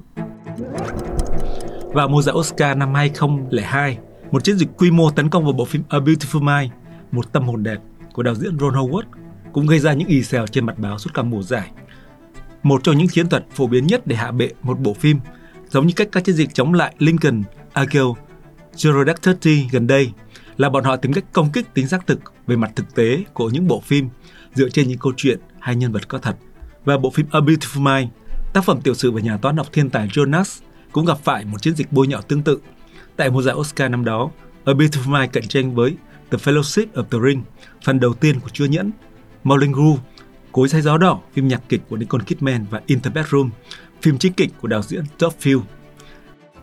Vào 1.94 2.08
mùa 2.08 2.22
giải 2.22 2.36
Oscar 2.36 2.78
năm 2.78 2.94
2002, 2.94 3.98
một 4.32 4.44
chiến 4.44 4.58
dịch 4.58 4.70
quy 4.78 4.92
mô 4.92 5.12
tấn 5.12 5.30
công 5.30 5.44
vào 5.44 5.54
bộ 5.54 5.66
phim 5.66 5.84
A 5.90 5.98
Beautiful 5.98 6.42
Mind, 6.42 6.74
một 7.12 7.34
tâm 7.34 7.44
hồn 7.44 7.64
đẹp 7.64 7.78
của 8.14 8.24
đạo 8.24 8.36
diễn 8.36 8.60
Ron 8.60 8.74
Howard 8.74 9.04
cũng 9.54 9.68
gây 9.68 9.80
ra 9.80 9.94
những 9.94 10.08
ì 10.08 10.24
xèo 10.24 10.48
trên 10.48 10.66
mặt 10.66 10.80
báo 10.80 11.00
suốt 11.00 11.12
cả 11.14 11.24
mùa 11.24 11.42
giải. 11.42 11.72
Một 12.64 12.84
trong 12.84 12.98
những 12.98 13.08
chiến 13.08 13.30
thuật 13.30 13.46
phổ 13.52 13.68
biến 13.68 13.88
nhất 13.88 14.08
để 14.08 14.16
hạ 14.16 14.32
bệ 14.32 14.50
một 14.62 14.80
bộ 14.80 14.94
phim, 14.94 15.20
giống 15.70 15.88
như 15.88 15.94
cách 15.96 16.08
các 16.12 16.24
chiến 16.24 16.36
dịch 16.36 16.54
chống 16.54 16.74
lại 16.74 16.96
Lincoln, 17.00 17.44
Argyle 17.74 18.14
Zero 18.80 19.06
Dark 19.06 19.22
Thirty 19.22 19.68
gần 19.72 19.88
đây, 19.88 20.12
là 20.58 20.70
bọn 20.70 20.84
họ 20.84 20.96
tìm 20.96 21.14
cách 21.14 21.26
công 21.34 21.52
kích 21.52 21.74
tính 21.74 21.88
xác 21.88 22.08
thực 22.08 22.20
về 22.48 22.56
mặt 22.56 22.72
thực 22.76 22.96
tế 22.96 23.24
của 23.34 23.50
những 23.50 23.68
bộ 23.68 23.80
phim 23.80 24.10
dựa 24.54 24.70
trên 24.70 24.88
những 24.88 24.98
câu 24.98 25.14
chuyện 25.18 25.40
hay 25.60 25.76
nhân 25.76 25.92
vật 25.92 26.08
có 26.08 26.18
thật. 26.18 26.36
Và 26.86 26.98
bộ 26.98 27.10
phim 27.10 27.26
A 27.32 27.40
Beautiful 27.40 27.82
Mind, 27.82 28.12
tác 28.54 28.64
phẩm 28.64 28.82
tiểu 28.82 28.94
sử 28.94 29.12
về 29.12 29.22
nhà 29.22 29.38
toán 29.38 29.58
học 29.58 29.68
thiên 29.72 29.90
tài 29.90 30.08
Jonas 30.08 30.62
cũng 30.92 31.06
gặp 31.06 31.18
phải 31.24 31.46
một 31.46 31.62
chiến 31.62 31.76
dịch 31.76 31.92
bôi 31.92 32.08
nhọ 32.08 32.22
tương 32.22 32.42
tự. 32.42 32.60
Tại 33.16 33.30
một 33.30 33.42
giải 33.42 33.56
Oscar 33.56 33.92
năm 33.92 34.06
đó, 34.06 34.32
A 34.66 34.74
Beautiful 34.74 35.20
Mind 35.20 35.32
cạnh 35.34 35.48
tranh 35.48 35.76
với 35.76 35.96
The 36.32 36.38
Fellowship 36.38 36.86
of 36.94 37.04
the 37.04 37.18
Ring, 37.28 37.44
phần 37.86 38.00
đầu 38.00 38.14
tiên 38.14 38.40
của 38.40 38.50
Chúa 38.50 38.66
Nhẫn, 38.66 38.92
Moulin 39.44 39.74
Rouge, 39.74 40.02
Cối 40.52 40.70
say 40.70 40.82
gió 40.82 40.98
đỏ, 40.98 41.20
phim 41.34 41.48
nhạc 41.48 41.62
kịch 41.70 41.82
của 41.90 41.98
Nicole 41.98 42.24
Kidman 42.26 42.66
và 42.70 42.82
In 42.86 43.00
the 43.02 43.10
Bedroom, 43.10 43.50
phim 44.02 44.18
chính 44.18 44.34
kịch 44.34 44.52
của 44.62 44.68
đạo 44.68 44.82
diễn 44.82 45.04
Todd 45.18 45.36
Field. 45.42 45.62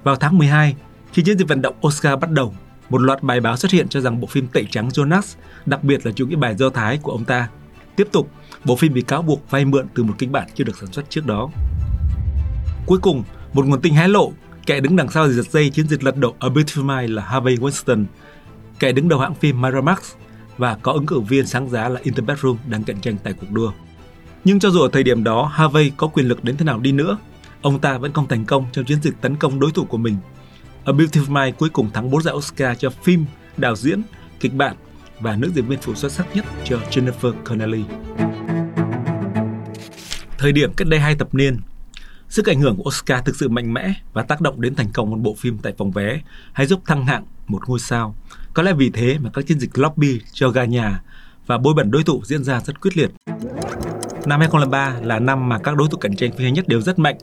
Vào 0.03 0.17
tháng 0.17 0.39
12, 0.39 0.77
khi 1.13 1.23
chiến 1.23 1.39
dịch 1.39 1.49
vận 1.49 1.63
động 1.63 1.75
Oscar 1.87 2.19
bắt 2.19 2.31
đầu, 2.31 2.55
một 2.91 2.99
loạt 2.99 3.23
bài 3.23 3.41
báo 3.41 3.57
xuất 3.57 3.73
hiện 3.73 3.89
cho 3.89 4.01
rằng 4.01 4.21
bộ 4.21 4.27
phim 4.27 4.47
Tẩy 4.47 4.67
trắng 4.71 4.89
Jonas, 4.89 5.37
đặc 5.67 5.85
biệt 5.85 6.07
là 6.07 6.13
chủ 6.13 6.27
nghĩa 6.27 6.37
bài 6.37 6.55
do 6.57 6.71
Thái 6.71 6.99
của 7.03 7.13
ông 7.13 7.25
ta. 7.25 7.49
Tiếp 7.97 8.09
tục, 8.13 8.31
bộ 8.65 8.77
phim 8.77 8.95
bị 8.95 9.03
cáo 9.03 9.23
buộc 9.23 9.51
vay 9.51 9.65
mượn 9.65 9.87
từ 9.95 10.05
một 10.05 10.15
kịch 10.19 10.31
bản 10.31 10.49
chưa 10.55 10.65
được 10.65 10.77
sản 10.81 10.93
xuất 10.93 11.11
trước 11.11 11.27
đó. 11.27 11.49
Cuối 12.87 12.99
cùng, 12.99 13.25
một 13.53 13.67
nguồn 13.67 13.81
tin 13.81 13.95
hé 13.95 14.09
lộ, 14.09 14.33
kẻ 14.67 14.81
đứng 14.81 14.97
đằng 14.97 15.11
sau 15.11 15.29
giật 15.29 15.51
dây 15.51 15.71
chiến 15.71 15.89
dịch 15.89 16.05
lật 16.05 16.17
đổ 16.17 16.35
A 16.39 16.49
Beautiful 16.49 16.99
Mind 16.99 17.13
là 17.13 17.23
Harvey 17.23 17.57
Weinstein, 17.57 18.05
kẻ 18.79 18.93
đứng 18.93 19.09
đầu 19.09 19.19
hãng 19.19 19.35
phim 19.35 19.61
Miramax 19.61 19.99
và 20.59 20.77
có 20.83 20.93
ứng 20.93 21.07
cử 21.07 21.21
viên 21.21 21.47
sáng 21.47 21.69
giá 21.69 21.89
là 21.89 22.01
In 22.03 22.15
đang 22.69 22.85
cạnh 22.85 23.01
tranh 23.01 23.17
tại 23.23 23.33
cuộc 23.33 23.51
đua. 23.51 23.73
Nhưng 24.45 24.59
cho 24.59 24.71
dù 24.71 24.81
ở 24.81 24.89
thời 24.93 25.03
điểm 25.03 25.25
đó 25.25 25.45
Harvey 25.45 25.93
có 25.97 26.07
quyền 26.07 26.29
lực 26.29 26.45
đến 26.45 26.57
thế 26.57 26.65
nào 26.65 26.79
đi 26.79 26.93
nữa, 26.93 27.19
ông 27.63 27.79
ta 27.79 27.99
vẫn 27.99 28.13
không 28.13 28.29
thành 28.29 28.45
công 28.45 28.67
trong 28.73 28.85
chiến 28.85 28.99
dịch 29.03 29.15
tấn 29.21 29.37
công 29.37 29.61
đối 29.61 29.71
thủ 29.73 29.85
của 29.85 29.99
mình. 29.99 30.17
A 30.87 30.93
Beautiful 30.93 31.45
Mind 31.45 31.57
cuối 31.59 31.69
cùng 31.69 31.91
thắng 31.91 32.11
4 32.11 32.23
giải 32.23 32.35
Oscar 32.35 32.79
cho 32.79 32.91
phim, 32.91 33.25
đạo 33.57 33.77
diễn, 33.77 34.03
kịch 34.41 34.55
bản 34.55 34.77
và 35.21 35.37
nữ 35.37 35.51
diễn 35.55 35.67
viên 35.67 35.79
phụ 35.81 35.95
xuất 35.95 36.13
sắc 36.13 36.37
nhất 36.37 36.45
cho 36.65 36.79
Jennifer 36.91 37.33
Connelly. 37.45 37.85
Thời 40.39 40.53
điểm 40.53 40.73
cách 40.77 40.89
đây 40.89 41.01
hai 41.01 41.15
thập 41.15 41.35
niên, 41.35 41.57
sức 42.29 42.47
ảnh 42.47 42.61
hưởng 42.61 42.77
của 42.77 42.83
Oscar 42.87 43.25
thực 43.25 43.37
sự 43.37 43.49
mạnh 43.49 43.75
mẽ 43.75 43.93
và 44.13 44.23
tác 44.23 44.41
động 44.41 44.61
đến 44.61 44.75
thành 44.75 44.93
công 44.95 45.11
một 45.11 45.17
bộ 45.17 45.35
phim 45.39 45.59
tại 45.59 45.73
phòng 45.79 45.91
vé 45.91 46.21
hay 46.53 46.67
giúp 46.67 46.81
thăng 46.87 47.07
hạng 47.07 47.25
một 47.47 47.69
ngôi 47.69 47.79
sao. 47.79 48.17
Có 48.55 48.63
lẽ 48.63 48.73
vì 48.73 48.91
thế 48.91 49.19
mà 49.19 49.31
các 49.33 49.47
chiến 49.47 49.61
dịch 49.61 49.79
lobby 49.79 50.21
cho 50.33 50.49
gà 50.49 50.65
nhà 50.65 51.03
và 51.47 51.59
bôi 51.59 51.75
bẩn 51.75 51.91
đối 51.91 52.03
thủ 52.03 52.23
diễn 52.25 52.45
ra 52.45 52.61
rất 52.61 52.81
quyết 52.81 52.97
liệt. 52.97 53.11
Năm 54.27 54.41
2003 54.41 54.95
là 55.03 55.19
năm 55.19 55.49
mà 55.49 55.59
các 55.59 55.77
đối 55.77 55.89
thủ 55.89 55.99
cạnh 55.99 56.17
tranh 56.17 56.31
phía 56.39 56.51
nhất 56.51 56.69
đều 56.69 56.81
rất 56.81 56.99
mạnh, 56.99 57.17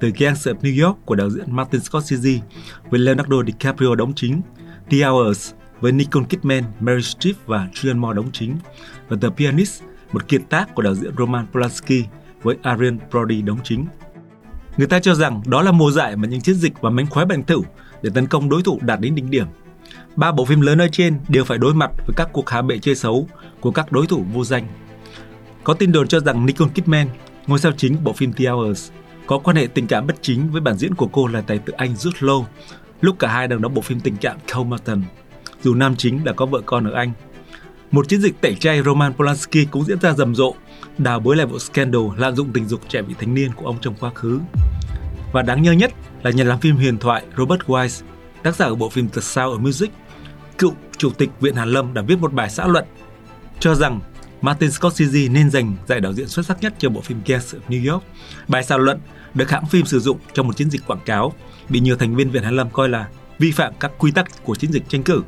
từ 0.00 0.10
Gangs 0.18 0.48
of 0.48 0.54
New 0.54 0.86
York 0.86 0.98
của 1.04 1.14
đạo 1.14 1.30
diễn 1.30 1.56
Martin 1.56 1.80
Scorsese 1.80 2.40
với 2.90 3.00
Leonardo 3.00 3.36
DiCaprio 3.46 3.94
đóng 3.94 4.12
chính, 4.16 4.40
The 4.90 4.98
Hours 4.98 5.52
với 5.80 5.92
Nicole 5.92 6.26
Kidman, 6.26 6.64
Meryl 6.80 7.02
Streep 7.02 7.36
và 7.46 7.68
Julianne 7.72 7.98
Moore 7.98 8.16
đóng 8.16 8.30
chính, 8.32 8.56
và 9.08 9.16
The 9.20 9.28
Pianist, 9.36 9.82
một 10.12 10.28
kiệt 10.28 10.42
tác 10.48 10.74
của 10.74 10.82
đạo 10.82 10.94
diễn 10.94 11.16
Roman 11.18 11.46
Polanski 11.52 12.04
với 12.42 12.56
Adrian 12.62 12.98
Brody 13.10 13.42
đóng 13.42 13.58
chính. 13.64 13.86
Người 14.76 14.86
ta 14.86 15.00
cho 15.00 15.14
rằng 15.14 15.42
đó 15.46 15.62
là 15.62 15.72
mùa 15.72 15.90
giải 15.90 16.16
mà 16.16 16.28
những 16.28 16.40
chiến 16.40 16.54
dịch 16.54 16.80
và 16.80 16.90
mánh 16.90 17.06
khóe 17.06 17.24
bệnh 17.24 17.44
thử 17.44 17.60
để 18.02 18.10
tấn 18.14 18.26
công 18.26 18.48
đối 18.48 18.62
thủ 18.62 18.78
đạt 18.82 19.00
đến 19.00 19.14
đỉnh 19.14 19.30
điểm. 19.30 19.46
Ba 20.16 20.32
bộ 20.32 20.44
phim 20.44 20.60
lớn 20.60 20.78
ở 20.78 20.88
trên 20.92 21.18
đều 21.28 21.44
phải 21.44 21.58
đối 21.58 21.74
mặt 21.74 21.90
với 22.06 22.14
các 22.16 22.28
cuộc 22.32 22.50
hạ 22.50 22.62
bệ 22.62 22.78
chơi 22.78 22.94
xấu 22.94 23.28
của 23.60 23.70
các 23.70 23.92
đối 23.92 24.06
thủ 24.06 24.24
vô 24.32 24.44
danh. 24.44 24.66
Có 25.64 25.74
tin 25.74 25.92
đồn 25.92 26.08
cho 26.08 26.20
rằng 26.20 26.46
Nicole 26.46 26.70
Kidman, 26.74 27.08
ngôi 27.46 27.58
sao 27.58 27.72
chính 27.76 28.04
bộ 28.04 28.12
phim 28.12 28.32
The 28.32 28.44
Hours, 28.44 28.90
có 29.28 29.38
quan 29.38 29.56
hệ 29.56 29.66
tình 29.66 29.86
cảm 29.86 30.06
bất 30.06 30.16
chính 30.22 30.50
với 30.50 30.60
bản 30.60 30.76
diễn 30.76 30.94
của 30.94 31.08
cô 31.12 31.26
là 31.26 31.40
tài 31.40 31.58
tử 31.58 31.72
Anh 31.76 31.94
Jude 31.94 32.28
Law 32.28 32.44
lúc 33.00 33.18
cả 33.18 33.28
hai 33.28 33.48
đang 33.48 33.62
đóng 33.62 33.74
bộ 33.74 33.82
phim 33.82 34.00
tình 34.00 34.16
cảm 34.16 34.36
Cold 34.54 34.90
dù 35.62 35.74
nam 35.74 35.96
chính 35.96 36.24
đã 36.24 36.32
có 36.32 36.46
vợ 36.46 36.60
con 36.66 36.84
ở 36.84 36.92
Anh. 36.92 37.12
Một 37.90 38.08
chiến 38.08 38.20
dịch 38.20 38.40
tẩy 38.40 38.54
chay 38.54 38.82
Roman 38.82 39.12
Polanski 39.14 39.58
cũng 39.70 39.84
diễn 39.84 40.00
ra 40.00 40.12
rầm 40.12 40.34
rộ, 40.34 40.54
đào 40.98 41.20
bới 41.20 41.36
lại 41.36 41.46
vụ 41.46 41.58
scandal 41.58 42.02
lạm 42.16 42.36
dụng 42.36 42.52
tình 42.52 42.68
dục 42.68 42.80
trẻ 42.88 43.02
vị 43.02 43.14
thành 43.18 43.34
niên 43.34 43.52
của 43.52 43.66
ông 43.66 43.76
trong 43.80 43.94
quá 44.00 44.10
khứ. 44.14 44.40
Và 45.32 45.42
đáng 45.42 45.62
nhớ 45.62 45.72
nhất 45.72 45.92
là 46.22 46.30
nhà 46.30 46.44
làm 46.44 46.60
phim 46.60 46.76
huyền 46.76 46.98
thoại 46.98 47.22
Robert 47.36 47.60
Wise, 47.60 48.02
tác 48.42 48.56
giả 48.56 48.68
của 48.68 48.76
bộ 48.76 48.88
phim 48.88 49.08
The 49.08 49.20
Sound 49.20 49.58
of 49.58 49.60
Music, 49.60 49.90
cựu 50.58 50.72
chủ 50.96 51.10
tịch 51.10 51.30
Viện 51.40 51.54
Hàn 51.54 51.68
Lâm 51.68 51.94
đã 51.94 52.02
viết 52.02 52.18
một 52.18 52.32
bài 52.32 52.50
xã 52.50 52.66
luận 52.66 52.84
cho 53.60 53.74
rằng 53.74 54.00
Martin 54.40 54.70
Scorsese 54.70 55.28
nên 55.28 55.50
giành 55.50 55.76
giải 55.86 56.00
đạo 56.00 56.12
diễn 56.12 56.28
xuất 56.28 56.46
sắc 56.46 56.62
nhất 56.62 56.74
cho 56.78 56.90
bộ 56.90 57.00
phim 57.00 57.20
Gangs 57.26 57.54
of 57.54 57.58
New 57.68 57.92
York. 57.92 58.04
Bài 58.48 58.64
xã 58.64 58.76
luận 58.76 59.00
được 59.38 59.50
hãng 59.50 59.66
phim 59.66 59.86
sử 59.86 60.00
dụng 60.00 60.18
trong 60.34 60.46
một 60.46 60.56
chiến 60.56 60.70
dịch 60.70 60.86
quảng 60.86 61.00
cáo, 61.04 61.32
bị 61.68 61.80
nhiều 61.80 61.96
thành 61.96 62.16
viên 62.16 62.30
Viện 62.30 62.42
Hàn 62.42 62.56
Lâm 62.56 62.70
coi 62.70 62.88
là 62.88 63.08
vi 63.38 63.52
phạm 63.52 63.72
các 63.80 63.92
quy 63.98 64.10
tắc 64.10 64.44
của 64.44 64.54
chiến 64.54 64.72
dịch 64.72 64.88
tranh 64.88 65.02
cử. 65.02 65.22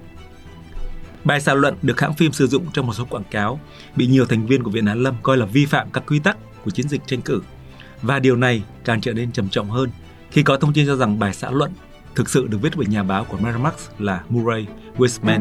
Bài 1.25 1.40
xã 1.40 1.55
luận 1.55 1.75
được 1.83 2.00
hãng 2.00 2.14
phim 2.14 2.33
sử 2.33 2.47
dụng 2.47 2.67
trong 2.73 2.87
một 2.87 2.93
số 2.93 3.05
quảng 3.05 3.25
cáo, 3.31 3.61
bị 3.97 4.07
nhiều 4.07 4.26
thành 4.26 4.47
viên 4.47 4.62
của 4.62 4.71
Viện 4.71 4.87
Hàn 4.87 5.02
Lâm 5.02 5.14
coi 5.23 5.37
là 5.37 5.47
vi 5.47 5.67
phạm 5.67 5.90
các 5.90 6.02
quy 6.07 6.19
tắc 6.19 6.37
của 6.64 6.71
chiến 6.71 6.88
dịch 6.88 7.00
tranh 7.07 7.23
cử. 7.23 7.43
Và 8.02 8.19
điều 8.19 8.37
này 8.37 8.62
càng 8.85 9.00
trở 9.00 9.12
nên 9.12 9.33
trầm 9.33 9.49
trọng 9.49 9.71
hơn 9.71 9.90
khi 10.31 10.43
có 10.43 10.57
thông 10.57 10.73
tin 10.73 10.87
cho 10.87 10.97
rằng 10.97 11.19
bài 11.19 11.35
xã 11.35 11.50
luận 11.50 11.73
thực 12.14 12.31
sự 12.31 12.47
được 12.47 12.59
viết 12.62 12.73
bởi 12.76 12.87
nhà 12.87 13.02
báo 13.02 13.25
của 13.25 13.37
Miramax 13.37 13.75
là 13.99 14.23
Murray 14.29 14.67
Wiseman. 14.97 15.40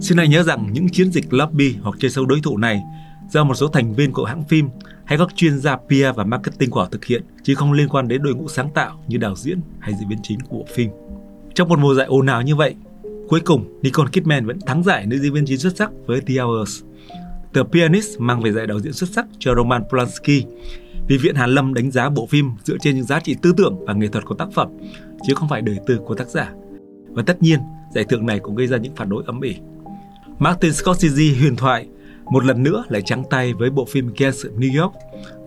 Xin 0.00 0.18
hãy 0.18 0.28
nhớ 0.28 0.42
rằng 0.42 0.68
những 0.72 0.88
chiến 0.88 1.12
dịch 1.12 1.32
lobby 1.32 1.76
hoặc 1.82 1.96
chơi 1.98 2.10
sâu 2.10 2.26
đối 2.26 2.40
thủ 2.40 2.56
này 2.58 2.80
do 3.30 3.44
một 3.44 3.54
số 3.54 3.68
thành 3.68 3.94
viên 3.94 4.12
của 4.12 4.24
hãng 4.24 4.44
phim 4.44 4.68
hay 5.04 5.18
các 5.18 5.28
chuyên 5.36 5.58
gia 5.58 5.76
PR 5.76 6.16
và 6.16 6.24
marketing 6.24 6.70
của 6.70 6.80
họ 6.80 6.88
thực 6.90 7.04
hiện 7.04 7.22
chứ 7.42 7.54
không 7.54 7.72
liên 7.72 7.88
quan 7.88 8.08
đến 8.08 8.22
đội 8.22 8.34
ngũ 8.34 8.48
sáng 8.48 8.70
tạo 8.74 9.04
như 9.08 9.16
đạo 9.16 9.34
diễn 9.36 9.60
hay 9.80 9.94
diễn 9.98 10.08
viên 10.08 10.18
chính 10.22 10.40
của 10.40 10.64
phim. 10.74 10.90
Trong 11.54 11.68
một 11.68 11.78
mùa 11.78 11.94
giải 11.94 12.06
ồn 12.06 12.26
ào 12.26 12.42
như 12.42 12.56
vậy, 12.56 12.74
cuối 13.28 13.40
cùng 13.40 13.80
Nicole 13.82 14.10
Kidman 14.12 14.46
vẫn 14.46 14.58
thắng 14.66 14.82
giải 14.82 15.06
nữ 15.06 15.18
diễn 15.18 15.32
viên 15.32 15.46
chính 15.46 15.58
xuất 15.58 15.76
sắc 15.76 15.90
với 16.06 16.20
The 16.20 16.34
Hours. 16.34 16.82
The 17.54 17.62
Pianist 17.72 18.18
mang 18.18 18.42
về 18.42 18.52
giải 18.52 18.66
đạo 18.66 18.80
diễn 18.80 18.92
xuất 18.92 19.10
sắc 19.10 19.26
cho 19.38 19.54
Roman 19.54 19.82
Polanski 19.90 20.46
vì 21.08 21.18
Viện 21.18 21.34
Hàn 21.34 21.50
Lâm 21.50 21.74
đánh 21.74 21.90
giá 21.90 22.08
bộ 22.08 22.26
phim 22.26 22.50
dựa 22.64 22.76
trên 22.80 22.96
những 22.96 23.04
giá 23.04 23.20
trị 23.20 23.36
tư 23.42 23.52
tưởng 23.56 23.84
và 23.86 23.92
nghệ 23.92 24.08
thuật 24.08 24.24
của 24.24 24.34
tác 24.34 24.48
phẩm, 24.54 24.68
chứ 25.26 25.34
không 25.34 25.48
phải 25.48 25.62
đời 25.62 25.76
tư 25.86 25.98
của 26.06 26.14
tác 26.14 26.28
giả. 26.28 26.52
Và 27.08 27.22
tất 27.26 27.42
nhiên, 27.42 27.60
giải 27.94 28.04
thưởng 28.08 28.26
này 28.26 28.38
cũng 28.38 28.54
gây 28.54 28.66
ra 28.66 28.76
những 28.76 28.96
phản 28.96 29.08
đối 29.08 29.22
ấm 29.26 29.40
ỉ. 29.40 29.54
Martin 30.38 30.72
Scorsese 30.72 31.40
huyền 31.40 31.56
thoại 31.56 31.86
một 32.30 32.44
lần 32.44 32.62
nữa 32.62 32.84
lại 32.88 33.02
trắng 33.02 33.24
tay 33.30 33.54
với 33.54 33.70
bộ 33.70 33.84
phim 33.84 34.10
Gangs 34.18 34.46
New 34.46 34.82
York. 34.82 34.94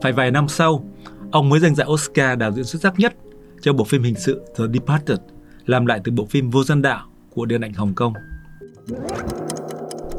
Phải 0.01 0.11
vài 0.11 0.31
năm 0.31 0.47
sau, 0.47 0.83
ông 1.31 1.49
mới 1.49 1.59
giành 1.59 1.75
giải 1.75 1.87
Oscar 1.87 2.39
đạo 2.39 2.51
diễn 2.51 2.65
xuất 2.65 2.81
sắc 2.81 2.99
nhất 2.99 3.13
cho 3.61 3.73
bộ 3.73 3.83
phim 3.83 4.03
hình 4.03 4.15
sự 4.15 4.41
The 4.57 4.63
Departed, 4.73 5.17
làm 5.65 5.85
lại 5.85 6.01
từ 6.03 6.11
bộ 6.11 6.25
phim 6.25 6.49
Vô 6.49 6.63
gian 6.63 6.81
đạo 6.81 7.05
của 7.29 7.45
điện 7.45 7.61
ảnh 7.61 7.73
Hồng 7.73 7.93
Kông. 7.95 8.13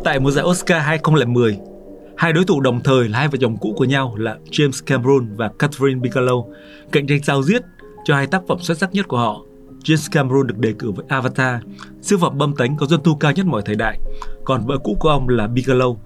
Tại 0.05 0.21
một 0.21 0.31
giải 0.31 0.45
Oscar 0.45 0.83
2010, 0.83 1.59
hai 2.17 2.33
đối 2.33 2.45
thủ 2.45 2.61
đồng 2.61 2.81
thời 2.81 3.09
là 3.09 3.19
hai 3.19 3.29
vợ 3.29 3.39
chồng 3.41 3.57
cũ 3.57 3.75
của 3.77 3.85
nhau 3.85 4.15
là 4.17 4.39
James 4.51 4.83
Cameron 4.87 5.35
và 5.37 5.51
Catherine 5.59 6.01
Bigelow 6.01 6.53
cạnh 6.93 7.07
tranh 7.07 7.23
giao 7.23 7.43
giết 7.43 7.63
cho 8.05 8.15
hai 8.15 8.27
tác 8.27 8.43
phẩm 8.49 8.59
xuất 8.61 8.79
sắc 8.79 8.93
nhất 8.93 9.09
của 9.09 9.19
họ. 9.19 9.41
James 9.85 10.09
Cameron 10.13 10.47
được 10.47 10.59
đề 10.59 10.73
cử 10.79 10.91
với 10.91 11.05
Avatar, 11.09 11.61
siêu 12.03 12.19
phẩm 12.19 12.39
bâm 12.39 12.57
tánh 12.57 12.77
có 12.77 12.87
doanh 12.87 13.03
thu 13.03 13.15
cao 13.15 13.33
nhất 13.33 13.47
mọi 13.47 13.63
thời 13.65 13.77
đại, 13.77 13.99
còn 14.45 14.67
vợ 14.67 14.79
cũ 14.79 14.97
của 15.01 15.09
ông 15.09 15.29
là 15.29 15.47
Bigelow 15.47 15.97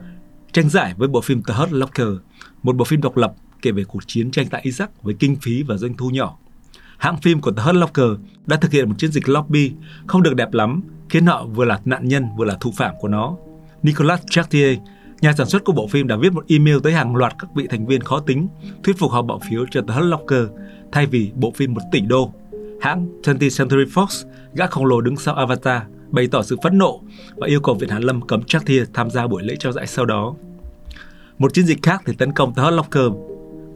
tranh 0.52 0.69
giải 0.69 0.95
với 0.97 1.09
bộ 1.09 1.21
phim 1.21 1.43
The 1.43 1.55
Hurt 1.55 1.73
Locker, 1.73 2.09
một 2.62 2.76
bộ 2.76 2.85
phim 2.85 3.00
độc 3.00 3.17
lập 3.17 3.35
kể 3.62 3.73
về 3.73 3.85
cuộc 3.85 4.07
chiến 4.07 4.31
tranh 4.31 4.47
tại 4.50 4.62
Iraq 4.64 4.87
với 5.02 5.14
kinh 5.19 5.37
phí 5.37 5.62
và 5.62 5.76
doanh 5.76 5.95
thu 5.95 6.11
nhỏ. 6.11 6.38
Hãng 6.99 7.17
phim 7.17 7.40
của 7.40 7.52
The 7.52 7.62
Hurt 7.62 7.76
Locker 7.76 8.11
đã 8.47 8.57
thực 8.57 8.73
hiện 8.73 8.88
một 8.88 8.95
chiến 8.99 9.12
dịch 9.12 9.28
lobby 9.28 9.73
không 10.07 10.23
được 10.23 10.35
đẹp 10.35 10.52
lắm, 10.52 10.83
khiến 11.09 11.26
họ 11.26 11.47
vừa 11.47 11.64
là 11.64 11.81
nạn 11.85 12.09
nhân 12.09 12.25
vừa 12.37 12.45
là 12.45 12.57
thủ 12.61 12.73
phạm 12.76 12.95
của 13.00 13.09
nó. 13.09 13.37
Nicolas 13.83 14.21
Chartier, 14.31 14.78
nhà 15.21 15.33
sản 15.33 15.47
xuất 15.47 15.64
của 15.64 15.73
bộ 15.73 15.87
phim 15.87 16.07
đã 16.07 16.17
viết 16.17 16.33
một 16.33 16.45
email 16.49 16.76
tới 16.83 16.93
hàng 16.93 17.17
loạt 17.17 17.35
các 17.38 17.50
vị 17.55 17.67
thành 17.71 17.87
viên 17.87 18.00
khó 18.00 18.21
tính, 18.21 18.49
thuyết 18.85 18.99
phục 18.99 19.11
họ 19.12 19.23
bỏ 19.23 19.38
phiếu 19.50 19.67
cho 19.71 19.83
The 19.88 19.95
Hurt 19.95 20.07
Locker 20.07 20.47
thay 20.93 21.07
vì 21.07 21.31
bộ 21.35 21.52
phim 21.57 21.75
một 21.75 21.81
tỷ 21.93 22.00
đô. 22.00 22.33
Hãng 22.81 23.09
20th 23.23 23.59
Century 23.59 23.85
Fox, 23.95 24.26
gã 24.55 24.67
khổng 24.67 24.87
lồ 24.87 25.00
đứng 25.00 25.17
sau 25.17 25.35
Avatar, 25.35 25.83
bày 26.11 26.29
tỏ 26.31 26.43
sự 26.43 26.57
phẫn 26.62 26.79
nộ 26.79 27.00
và 27.37 27.47
yêu 27.47 27.61
cầu 27.61 27.75
Viện 27.75 27.88
Hàn 27.88 28.03
Lâm 28.03 28.21
cấm 28.21 28.43
Chartier 28.43 28.88
tham 28.95 29.11
gia 29.11 29.27
buổi 29.27 29.43
lễ 29.43 29.57
trao 29.59 29.73
giải 29.73 29.87
sau 29.87 30.05
đó. 30.05 30.35
Một 31.38 31.55
chiến 31.55 31.67
dịch 31.67 31.83
khác 31.83 32.03
thì 32.07 32.12
tấn 32.19 32.33
công 32.33 32.55
tới 32.55 32.65
Hot 32.65 32.75
Locker, 32.75 33.12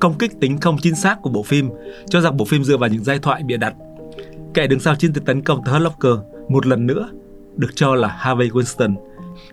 công 0.00 0.18
kích 0.18 0.32
tính 0.40 0.58
không 0.58 0.76
chính 0.78 0.94
xác 0.94 1.18
của 1.22 1.30
bộ 1.30 1.42
phim, 1.42 1.70
cho 2.10 2.20
rằng 2.20 2.36
bộ 2.36 2.44
phim 2.44 2.64
dựa 2.64 2.76
vào 2.76 2.90
những 2.90 3.04
giai 3.04 3.18
thoại 3.18 3.42
bịa 3.42 3.56
đặt. 3.56 3.74
Kẻ 4.54 4.66
đứng 4.66 4.80
sau 4.80 4.94
chiến 4.94 5.14
dịch 5.14 5.24
tấn 5.24 5.42
công 5.42 5.64
tới 5.64 5.72
Hot 5.72 5.82
Locker 5.82 6.14
một 6.48 6.66
lần 6.66 6.86
nữa 6.86 7.08
được 7.56 7.70
cho 7.74 7.94
là 7.94 8.08
Harvey 8.08 8.48
Weinstein, 8.48 8.94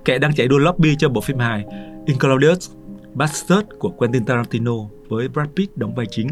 kẻ 0.05 0.17
đang 0.17 0.35
chạy 0.35 0.47
đua 0.47 0.57
lobby 0.57 0.95
cho 0.95 1.09
bộ 1.09 1.21
phim 1.21 1.37
hài 1.37 1.65
Inglourious 2.05 2.71
Basterds 3.13 3.67
của 3.79 3.89
Quentin 3.89 4.25
Tarantino 4.25 4.73
với 5.09 5.27
Brad 5.27 5.47
Pitt 5.55 5.77
đóng 5.77 5.95
vai 5.95 6.05
chính. 6.11 6.27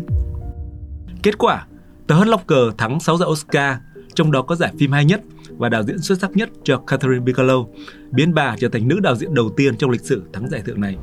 Kết 1.24 1.38
quả, 1.38 1.68
The 2.08 2.16
Hurt 2.16 2.28
Locker 2.28 2.76
thắng 2.78 3.00
6 3.00 3.18
giải 3.18 3.30
Oscar, 3.30 3.78
trong 4.16 4.32
đó 4.32 4.42
có 4.42 4.56
giải 4.56 4.74
phim 4.80 4.92
hay 4.92 5.06
nhất 5.06 5.22
và 5.58 5.70
đạo 5.70 5.84
diễn 5.84 6.00
xuất 6.00 6.20
sắc 6.20 6.32
nhất 6.38 6.50
cho 6.64 6.78
Catherine 6.78 7.26
Bigelow, 7.26 7.68
biến 8.12 8.34
bà 8.34 8.56
trở 8.60 8.70
thành 8.70 8.88
nữ 8.88 9.00
đạo 9.00 9.16
diễn 9.16 9.34
đầu 9.34 9.50
tiên 9.58 9.78
trong 9.78 9.90
lịch 9.90 10.02
sử 10.02 10.24
thắng 10.34 10.50
giải 10.50 10.62
thưởng 10.66 10.82
này. 10.82 10.98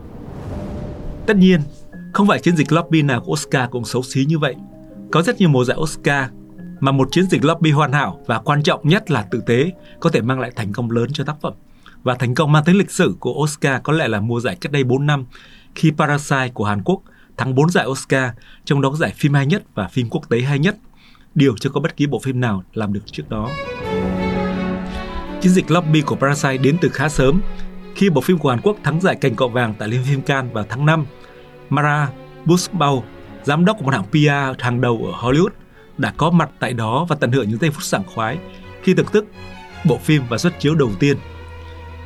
Tất 1.26 1.36
nhiên, 1.36 1.60
không 2.12 2.28
phải 2.28 2.40
chiến 2.40 2.56
dịch 2.56 2.72
lobby 2.72 3.02
nào 3.02 3.20
của 3.20 3.32
Oscar 3.32 3.70
cũng 3.70 3.84
xấu 3.84 4.02
xí 4.02 4.24
như 4.24 4.38
vậy. 4.38 4.54
Có 5.12 5.22
rất 5.22 5.38
nhiều 5.38 5.48
mùa 5.48 5.64
giải 5.64 5.76
Oscar 5.80 6.30
mà 6.80 6.92
một 6.92 7.08
chiến 7.12 7.24
dịch 7.30 7.44
lobby 7.44 7.70
hoàn 7.70 7.92
hảo 7.92 8.20
và 8.26 8.38
quan 8.38 8.62
trọng 8.62 8.88
nhất 8.88 9.10
là 9.10 9.22
tử 9.30 9.42
tế 9.46 9.72
có 10.00 10.10
thể 10.10 10.20
mang 10.20 10.40
lại 10.40 10.50
thành 10.56 10.72
công 10.72 10.90
lớn 10.90 11.08
cho 11.12 11.24
tác 11.24 11.36
phẩm. 11.40 11.52
Và 12.02 12.14
thành 12.14 12.34
công 12.34 12.52
mang 12.52 12.64
tính 12.64 12.78
lịch 12.78 12.90
sử 12.90 13.14
của 13.20 13.32
Oscar 13.32 13.82
có 13.82 13.92
lẽ 13.92 14.08
là 14.08 14.20
mùa 14.20 14.40
giải 14.40 14.56
cách 14.60 14.72
đây 14.72 14.84
4 14.84 15.06
năm 15.06 15.24
khi 15.74 15.92
Parasite 15.98 16.48
của 16.48 16.64
Hàn 16.64 16.82
Quốc 16.82 17.02
thắng 17.36 17.54
4 17.54 17.70
giải 17.70 17.86
Oscar, 17.86 18.30
trong 18.64 18.80
đó 18.80 18.90
có 18.90 18.96
giải 18.96 19.12
phim 19.16 19.34
hay 19.34 19.46
nhất 19.46 19.62
và 19.74 19.88
phim 19.88 20.10
quốc 20.10 20.28
tế 20.28 20.40
hay 20.40 20.58
nhất, 20.58 20.76
điều 21.34 21.56
chưa 21.60 21.70
có 21.70 21.80
bất 21.80 21.96
kỳ 21.96 22.06
bộ 22.06 22.18
phim 22.18 22.40
nào 22.40 22.62
làm 22.74 22.92
được 22.92 23.00
trước 23.06 23.28
đó. 23.28 23.50
Chiến 25.44 25.52
dịch 25.52 25.70
lobby 25.70 26.00
của 26.00 26.16
Parasite 26.16 26.56
đến 26.56 26.76
từ 26.80 26.88
khá 26.88 27.08
sớm, 27.08 27.40
khi 27.94 28.10
bộ 28.10 28.20
phim 28.20 28.38
của 28.38 28.50
Hàn 28.50 28.60
Quốc 28.60 28.76
thắng 28.82 29.00
giải 29.00 29.16
cành 29.16 29.34
cọ 29.34 29.48
vàng 29.48 29.74
tại 29.78 29.88
Liên 29.88 30.00
phim 30.04 30.22
Cannes 30.22 30.52
vào 30.52 30.64
tháng 30.68 30.86
5. 30.86 31.06
Mara 31.68 32.08
Bushbaum, 32.44 33.02
giám 33.42 33.64
đốc 33.64 33.76
của 33.78 33.84
một 33.84 33.94
hãng 33.94 34.04
PR 34.04 34.62
hàng 34.62 34.80
đầu 34.80 35.10
ở 35.12 35.12
Hollywood, 35.20 35.48
đã 35.98 36.12
có 36.16 36.30
mặt 36.30 36.50
tại 36.60 36.72
đó 36.72 37.06
và 37.08 37.16
tận 37.20 37.32
hưởng 37.32 37.48
những 37.48 37.58
giây 37.58 37.70
phút 37.70 37.82
sảng 37.82 38.02
khoái 38.14 38.38
khi 38.82 38.94
thưởng 38.94 39.06
thức 39.12 39.26
bộ 39.84 39.98
phim 39.98 40.22
và 40.28 40.38
xuất 40.38 40.60
chiếu 40.60 40.74
đầu 40.74 40.90
tiên. 41.00 41.16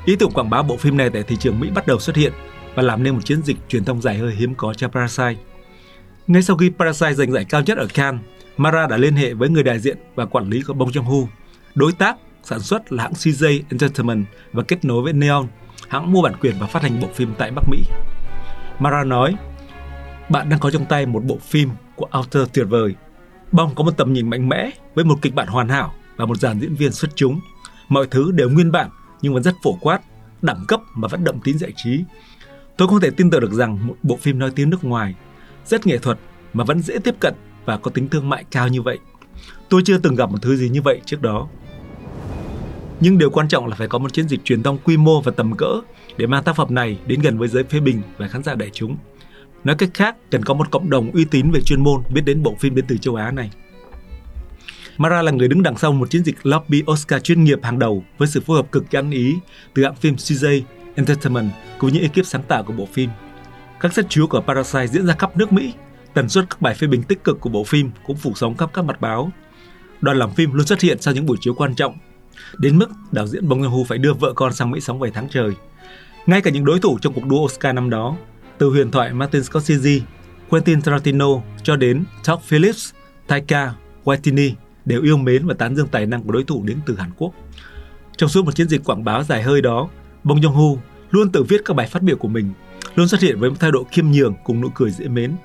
Ý 0.05 0.17
tưởng 0.17 0.31
quảng 0.31 0.51
bá 0.51 0.63
bộ 0.63 0.77
phim 0.77 0.97
này 0.97 1.11
tại 1.11 1.23
thị 1.23 1.37
trường 1.37 1.61
Mỹ 1.61 1.71
bắt 1.75 1.87
đầu 1.87 1.99
xuất 1.99 2.17
hiện 2.17 2.33
và 2.75 2.83
làm 2.83 3.03
nên 3.03 3.15
một 3.15 3.25
chiến 3.25 3.43
dịch 3.43 3.57
truyền 3.69 3.85
thông 3.85 4.03
dài 4.03 4.19
hơi 4.19 4.35
hiếm 4.35 4.55
có 4.55 4.75
cho 4.75 4.89
Parasite. 4.89 5.43
Ngay 6.27 6.43
sau 6.43 6.57
khi 6.57 6.71
Parasite 6.79 7.15
giành 7.15 7.33
giải 7.33 7.45
cao 7.45 7.63
nhất 7.63 7.79
ở 7.79 7.87
Cannes, 7.95 8.23
Mara 8.57 8.87
đã 8.87 8.97
liên 8.97 9.17
hệ 9.17 9.35
với 9.35 9.49
người 9.49 9.63
đại 9.63 9.79
diện 9.79 9.97
và 10.15 10.27
quản 10.27 10.51
lý 10.51 10.63
của 10.63 10.75
Bong 10.75 10.89
Joon-ho, 10.89 11.27
đối 11.75 11.93
tác 11.93 12.17
sản 12.49 12.61
xuất 12.61 12.93
là 12.93 13.03
hãng 13.03 13.13
CJ 13.13 13.61
Entertainment 13.71 14.27
và 14.53 14.63
kết 14.63 14.85
nối 14.85 15.03
với 15.03 15.13
Neon, 15.13 15.47
hãng 15.89 16.13
mua 16.13 16.23
bản 16.23 16.33
quyền 16.41 16.55
và 16.59 16.67
phát 16.67 16.83
hành 16.83 17.01
bộ 17.01 17.09
phim 17.15 17.35
tại 17.39 17.51
Bắc 17.51 17.63
Mỹ. 17.71 17.85
Mara 18.79 19.05
nói, 19.05 19.35
bạn 20.29 20.49
đang 20.49 20.59
có 20.59 20.71
trong 20.71 20.87
tay 20.87 21.07
một 21.07 21.25
bộ 21.25 21.39
phim 21.43 21.71
của 21.97 22.07
author 22.11 22.49
tuyệt 22.53 22.67
vời. 22.69 22.95
Bong 23.53 23.75
có 23.75 23.85
một 23.85 23.97
tầm 23.97 24.13
nhìn 24.13 24.31
mạnh 24.31 24.49
mẽ 24.49 24.71
với 24.95 25.05
một 25.05 25.19
kịch 25.23 25.35
bản 25.35 25.49
hoàn 25.49 25.69
hảo 25.69 25.95
và 26.17 26.27
một 26.27 26.37
dàn 26.37 26.61
diễn 26.61 26.75
viên 26.75 26.93
xuất 26.93 27.11
chúng. 27.15 27.41
Mọi 27.89 28.07
thứ 28.11 28.33
đều 28.33 28.51
nguyên 28.51 28.73
bản 28.73 28.91
nhưng 29.23 29.35
vẫn 29.35 29.43
rất 29.43 29.55
phổ 29.63 29.73
quát, 29.81 30.01
đẳng 30.43 30.65
cấp 30.69 30.81
mà 30.95 31.09
vẫn 31.09 31.25
đậm 31.25 31.41
tín 31.45 31.59
giải 31.59 31.73
trí. 31.77 32.05
Tôi 32.77 32.89
không 32.89 33.01
thể 33.01 33.11
tin 33.11 33.31
tưởng 33.31 33.41
được 33.41 33.53
rằng 33.53 33.87
một 33.87 33.97
bộ 34.03 34.17
phim 34.17 34.39
nói 34.39 34.51
tiếng 34.55 34.71
nước 34.71 34.85
ngoài, 34.85 35.15
rất 35.67 35.87
nghệ 35.87 35.99
thuật 35.99 36.19
mà 36.53 36.65
vẫn 36.65 36.83
dễ 36.83 36.99
tiếp 36.99 37.15
cận 37.21 37.35
và 37.65 37.77
có 37.77 37.91
tính 37.91 38.09
thương 38.09 38.29
mại 38.29 38.45
cao 38.51 38.69
như 38.69 38.83
vậy. 38.83 38.99
Tôi 39.69 39.83
chưa 39.85 39.99
từng 39.99 40.15
gặp 40.15 40.31
một 40.31 40.39
thứ 40.43 40.57
gì 40.57 40.69
như 40.69 40.83
vậy 40.83 41.01
trước 41.05 41.23
đó. 41.23 41.49
Nhưng 43.01 43.19
điều 43.19 43.31
quan 43.31 43.49
trọng 43.49 43.67
là 43.67 43.77
phải 43.77 43.89
có 43.89 43.99
một 43.99 44.13
chiến 44.13 44.29
dịch 44.29 44.45
truyền 44.45 44.63
thông 44.63 44.79
quy 44.79 44.97
mô 44.97 45.21
và 45.21 45.33
tầm 45.37 45.57
cỡ 45.57 45.81
để 46.17 46.27
mang 46.27 46.45
tác 46.45 46.57
phẩm 46.57 46.75
này 46.75 46.99
đến 47.07 47.21
gần 47.21 47.39
với 47.39 47.49
giới 47.49 47.65
phê 47.65 47.81
bình 47.81 48.03
và 48.17 48.29
khán 48.29 48.43
giả 48.43 48.55
đại 48.55 48.71
chúng. 48.73 48.97
Nói 49.65 49.77
cách 49.79 49.91
khác, 49.95 50.17
cần 50.31 50.45
có 50.45 50.55
một 50.55 50.71
cộng 50.71 50.91
đồng 50.91 51.11
uy 51.11 51.25
tín 51.25 51.51
về 51.51 51.61
chuyên 51.61 51.83
môn 51.83 52.03
biết 52.15 52.21
đến 52.25 52.43
bộ 52.43 52.57
phim 52.61 52.75
đến 52.75 52.85
từ 52.89 52.97
châu 52.97 53.15
Á 53.15 53.31
này. 53.31 53.51
Mara 54.97 55.23
là 55.23 55.33
người 55.33 55.49
đứng 55.49 55.63
đằng 55.63 55.79
sau 55.79 55.93
một 55.93 56.11
chiến 56.11 56.25
dịch 56.25 56.37
lobby 56.43 56.83
Oscar 56.91 57.23
chuyên 57.23 57.45
nghiệp 57.45 57.59
hàng 57.63 57.79
đầu 57.79 58.05
với 58.19 58.29
sự 58.29 58.41
phối 58.41 58.57
hợp 58.57 58.73
cực 58.73 58.91
kỳ 58.91 58.99
ăn 58.99 59.11
ý 59.11 59.35
từ 59.75 59.85
hãng 59.85 59.95
phim 59.95 60.15
CJ 60.15 60.63
Entertainment 60.95 61.51
cũng 61.79 61.93
như 61.93 62.01
ekip 62.01 62.27
sáng 62.27 62.43
tạo 62.43 62.63
của 62.63 62.73
bộ 62.73 62.89
phim. 62.93 63.11
Các 63.81 63.93
xét 63.93 64.07
chiếu 64.09 64.27
của 64.27 64.41
Parasite 64.41 64.87
diễn 64.87 65.07
ra 65.07 65.15
khắp 65.19 65.37
nước 65.37 65.53
Mỹ, 65.53 65.73
tần 66.15 66.29
suất 66.29 66.51
các 66.51 66.61
bài 66.61 66.75
phê 66.75 66.87
bình 66.87 67.03
tích 67.03 67.25
cực 67.25 67.41
của 67.41 67.51
bộ 67.51 67.65
phim 67.65 67.91
cũng 68.07 68.17
phủ 68.17 68.33
sóng 68.35 68.57
khắp 68.57 68.71
các 68.73 68.85
mặt 68.85 69.01
báo. 69.01 69.31
Đoàn 70.01 70.19
làm 70.19 70.31
phim 70.31 70.53
luôn 70.53 70.67
xuất 70.67 70.81
hiện 70.81 71.01
sau 71.01 71.15
những 71.15 71.27
buổi 71.27 71.37
chiếu 71.41 71.55
quan 71.55 71.75
trọng 71.75 71.99
đến 72.59 72.79
mức 72.79 72.91
đạo 73.13 73.27
diễn 73.27 73.49
Bong 73.49 73.63
Joon-ho 73.63 73.85
phải 73.85 73.99
đưa 73.99 74.13
vợ 74.13 74.33
con 74.33 74.53
sang 74.53 74.71
Mỹ 74.71 74.81
sống 74.81 74.99
vài 74.99 75.11
tháng 75.15 75.29
trời. 75.29 75.51
Ngay 76.27 76.41
cả 76.41 76.51
những 76.51 76.65
đối 76.65 76.81
thủ 76.81 76.99
trong 76.99 77.13
cuộc 77.13 77.27
đua 77.27 77.45
Oscar 77.45 77.75
năm 77.75 77.91
đó, 77.91 78.17
từ 78.59 78.69
huyền 78.71 78.91
thoại 78.91 79.13
Martin 79.13 79.45
Scorsese, 79.45 80.01
Quentin 80.49 80.83
Tarantino 80.83 81.27
cho 81.63 81.77
đến 81.77 82.05
Todd 82.27 82.43
Phillips, 82.43 82.91
Taika 83.27 83.75
Waititi 84.05 84.53
đều 84.85 85.03
yêu 85.03 85.17
mến 85.17 85.47
và 85.47 85.55
tán 85.55 85.77
dương 85.77 85.89
tài 85.89 86.07
năng 86.07 86.23
của 86.23 86.33
đối 86.33 86.45
thủ 86.45 86.63
đến 86.65 86.79
từ 86.87 86.97
Hàn 86.97 87.11
Quốc. 87.17 87.33
Trong 88.17 88.29
suốt 88.29 88.45
một 88.45 88.55
chiến 88.55 88.69
dịch 88.69 88.85
quảng 88.85 89.05
bá 89.05 89.23
dài 89.23 89.43
hơi 89.43 89.63
đó, 89.63 89.89
Bong 90.25 90.41
Joon-ho 90.41 90.77
luôn 91.11 91.33
tự 91.33 91.43
viết 91.43 91.61
các 91.65 91.75
bài 91.75 91.87
phát 91.87 92.03
biểu 92.03 92.17
của 92.17 92.29
mình, 92.29 92.53
luôn 92.95 93.09
xuất 93.09 93.21
hiện 93.21 93.41
với 93.41 93.51
một 93.51 93.57
thái 93.61 93.71
độ 93.73 93.87
khiêm 93.91 94.11
nhường 94.11 94.35
cùng 94.45 94.61
nụ 94.61 94.69
cười 94.75 94.91
dễ 94.91 95.09
mến. 95.09 95.37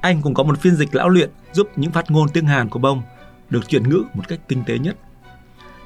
Anh 0.00 0.22
cũng 0.22 0.34
có 0.34 0.42
một 0.42 0.60
phiên 0.60 0.76
dịch 0.76 0.94
lão 0.94 1.08
luyện 1.08 1.30
giúp 1.52 1.68
những 1.76 1.90
phát 1.92 2.10
ngôn 2.10 2.28
tiếng 2.28 2.46
Hàn 2.46 2.68
của 2.68 2.78
Bong 2.78 3.02
được 3.50 3.68
chuyển 3.68 3.88
ngữ 3.88 4.02
một 4.14 4.22
cách 4.28 4.40
tinh 4.48 4.62
tế 4.66 4.78
nhất. 4.78 4.96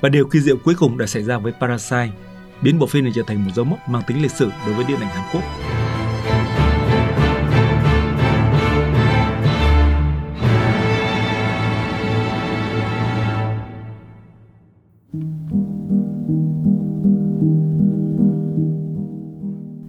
Và 0.00 0.09
điều 0.09 0.26
kỳ 0.26 0.40
diệu 0.40 0.57
cuối 0.64 0.75
cùng 0.78 0.99
đã 0.99 1.07
xảy 1.07 1.23
ra 1.23 1.38
với 1.38 1.52
Parasite, 1.61 2.11
biến 2.62 2.78
bộ 2.78 2.87
phim 2.87 3.05
này 3.05 3.12
trở 3.17 3.23
thành 3.26 3.45
một 3.45 3.50
dấu 3.55 3.64
mốc 3.64 3.78
mang 3.88 4.02
tính 4.07 4.23
lịch 4.23 4.31
sử 4.31 4.50
đối 4.67 4.75
với 4.75 4.85
điện 4.88 4.99
ảnh 5.00 5.09
Hàn 5.09 5.25
Quốc. 5.33 5.43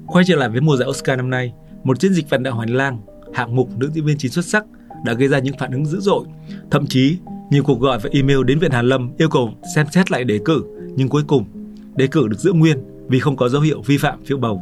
Quay 0.07 0.25
trở 0.27 0.35
lại 0.35 0.49
với 0.49 0.61
mùa 0.61 0.77
giải 0.77 0.87
Oscar 0.89 1.17
năm 1.17 1.29
nay, 1.29 1.53
một 1.83 1.99
chiến 1.99 2.13
dịch 2.13 2.29
vận 2.29 2.43
động 2.43 2.55
hoành 2.55 2.75
lang, 2.75 3.01
hạng 3.33 3.55
mục 3.55 3.69
nữ 3.77 3.89
diễn 3.93 4.05
viên 4.05 4.17
chính 4.17 4.31
xuất 4.31 4.45
sắc 4.45 4.63
đã 5.05 5.13
gây 5.13 5.27
ra 5.27 5.39
những 5.39 5.57
phản 5.59 5.71
ứng 5.71 5.85
dữ 5.85 5.99
dội. 5.99 6.25
Thậm 6.71 6.87
chí, 6.87 7.17
nhiều 7.49 7.63
cuộc 7.63 7.79
gọi 7.79 7.99
và 7.99 8.09
email 8.13 8.43
đến 8.43 8.59
Viện 8.59 8.71
Hàn 8.71 8.85
Lâm 8.85 9.11
yêu 9.17 9.29
cầu 9.29 9.53
xem 9.75 9.85
xét 9.91 10.11
lại 10.11 10.23
đề 10.23 10.39
cử, 10.45 10.63
nhưng 10.95 11.09
cuối 11.09 11.23
cùng, 11.27 11.45
đề 11.95 12.07
cử 12.07 12.27
được 12.27 12.39
giữ 12.39 12.53
nguyên 12.53 12.77
vì 13.07 13.19
không 13.19 13.37
có 13.37 13.49
dấu 13.49 13.61
hiệu 13.61 13.81
vi 13.85 13.97
phạm 13.97 14.25
phiếu 14.25 14.37
bầu. 14.37 14.61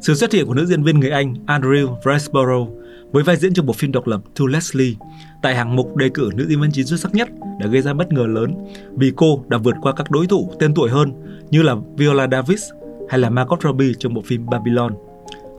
Sự 0.00 0.14
xuất 0.14 0.32
hiện 0.32 0.46
của 0.46 0.54
nữ 0.54 0.66
diễn 0.66 0.82
viên 0.82 1.00
người 1.00 1.10
Anh 1.10 1.34
Andrew 1.46 1.96
Riseborough 2.04 2.68
với 3.12 3.22
vai 3.22 3.36
diễn 3.36 3.54
trong 3.54 3.66
bộ 3.66 3.72
phim 3.72 3.92
độc 3.92 4.06
lập 4.06 4.20
To 4.38 4.44
Leslie 4.48 4.94
tại 5.42 5.54
hạng 5.54 5.76
mục 5.76 5.96
đề 5.96 6.08
cử 6.08 6.30
nữ 6.34 6.46
diễn 6.48 6.60
viên 6.60 6.70
chính 6.72 6.86
xuất 6.86 7.00
sắc 7.00 7.14
nhất 7.14 7.28
đã 7.60 7.66
gây 7.66 7.82
ra 7.82 7.94
bất 7.94 8.12
ngờ 8.12 8.26
lớn 8.26 8.54
vì 8.92 9.12
cô 9.16 9.44
đã 9.48 9.58
vượt 9.58 9.74
qua 9.82 9.92
các 9.92 10.10
đối 10.10 10.26
thủ 10.26 10.50
tên 10.58 10.74
tuổi 10.74 10.90
hơn 10.90 11.12
như 11.50 11.62
là 11.62 11.76
Viola 11.96 12.28
Davis 12.32 12.62
hay 13.08 13.18
là 13.20 13.30
Margot 13.30 13.62
Robbie 13.62 13.92
trong 13.98 14.14
bộ 14.14 14.22
phim 14.22 14.46
Babylon. 14.46 14.94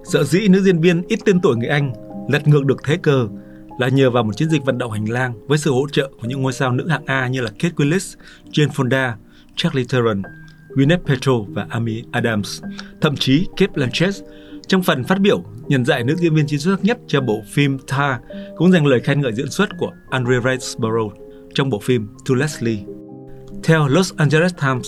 Sợ 0.04 0.24
dĩ 0.24 0.48
nữ 0.48 0.62
diễn 0.62 0.80
viên 0.80 1.08
ít 1.08 1.20
tên 1.26 1.42
tuổi 1.42 1.56
người 1.56 1.70
Anh 1.70 1.94
lật 2.30 2.48
ngược 2.48 2.66
được 2.66 2.84
thế 2.84 2.98
cờ 2.98 3.28
là 3.78 3.90
nhờ 3.90 4.10
vào 4.10 4.24
một 4.24 4.38
chiến 4.38 4.50
dịch 4.50 4.66
vận 4.66 4.78
động 4.78 4.92
hành 4.92 5.10
lang 5.10 5.34
với 5.48 5.58
sự 5.58 5.72
hỗ 5.72 5.90
trợ 5.92 6.10
của 6.22 6.28
những 6.28 6.42
ngôi 6.42 6.54
sao 6.54 6.72
nữ 6.72 6.88
hạng 6.88 7.06
A 7.06 7.28
như 7.28 7.42
là 7.42 7.50
Kate 7.50 7.76
Winslet, 7.76 8.16
Jane 8.52 8.70
Fonda, 8.70 9.12
Charlie 9.56 9.86
Theron, 9.90 10.22
Gwyneth 10.76 11.04
Paltrow 11.06 11.46
và 11.54 11.68
Amy 11.70 12.04
Adams. 12.12 12.64
Thậm 13.02 13.16
chí 13.16 13.48
Kate 13.58 13.74
Blanchett 13.74 14.16
trong 14.68 14.84
phần 14.84 15.04
phát 15.04 15.20
biểu 15.20 15.44
nhận 15.68 15.86
giải 15.86 16.04
nữ 16.04 16.16
diễn 16.16 16.36
viên 16.36 16.48
chính 16.48 16.60
xuất 16.60 16.76
sắc 16.76 16.84
nhất 16.84 16.98
cho 17.08 17.22
bộ 17.22 17.42
phim 17.54 17.78
Tar 17.80 18.16
cũng 18.58 18.72
dành 18.72 18.86
lời 18.86 19.00
khen 19.00 19.22
ngợi 19.22 19.34
diễn 19.34 19.50
xuất 19.50 19.70
của 19.80 19.92
Andre 20.10 20.36
Riseborough 20.36 21.14
trong 21.54 21.70
bộ 21.70 21.80
phim 21.80 22.08
To 22.30 22.36
Leslie. 22.36 22.84
Theo 23.64 23.88
Los 23.88 24.14
Angeles 24.18 24.54
Times, 24.62 24.88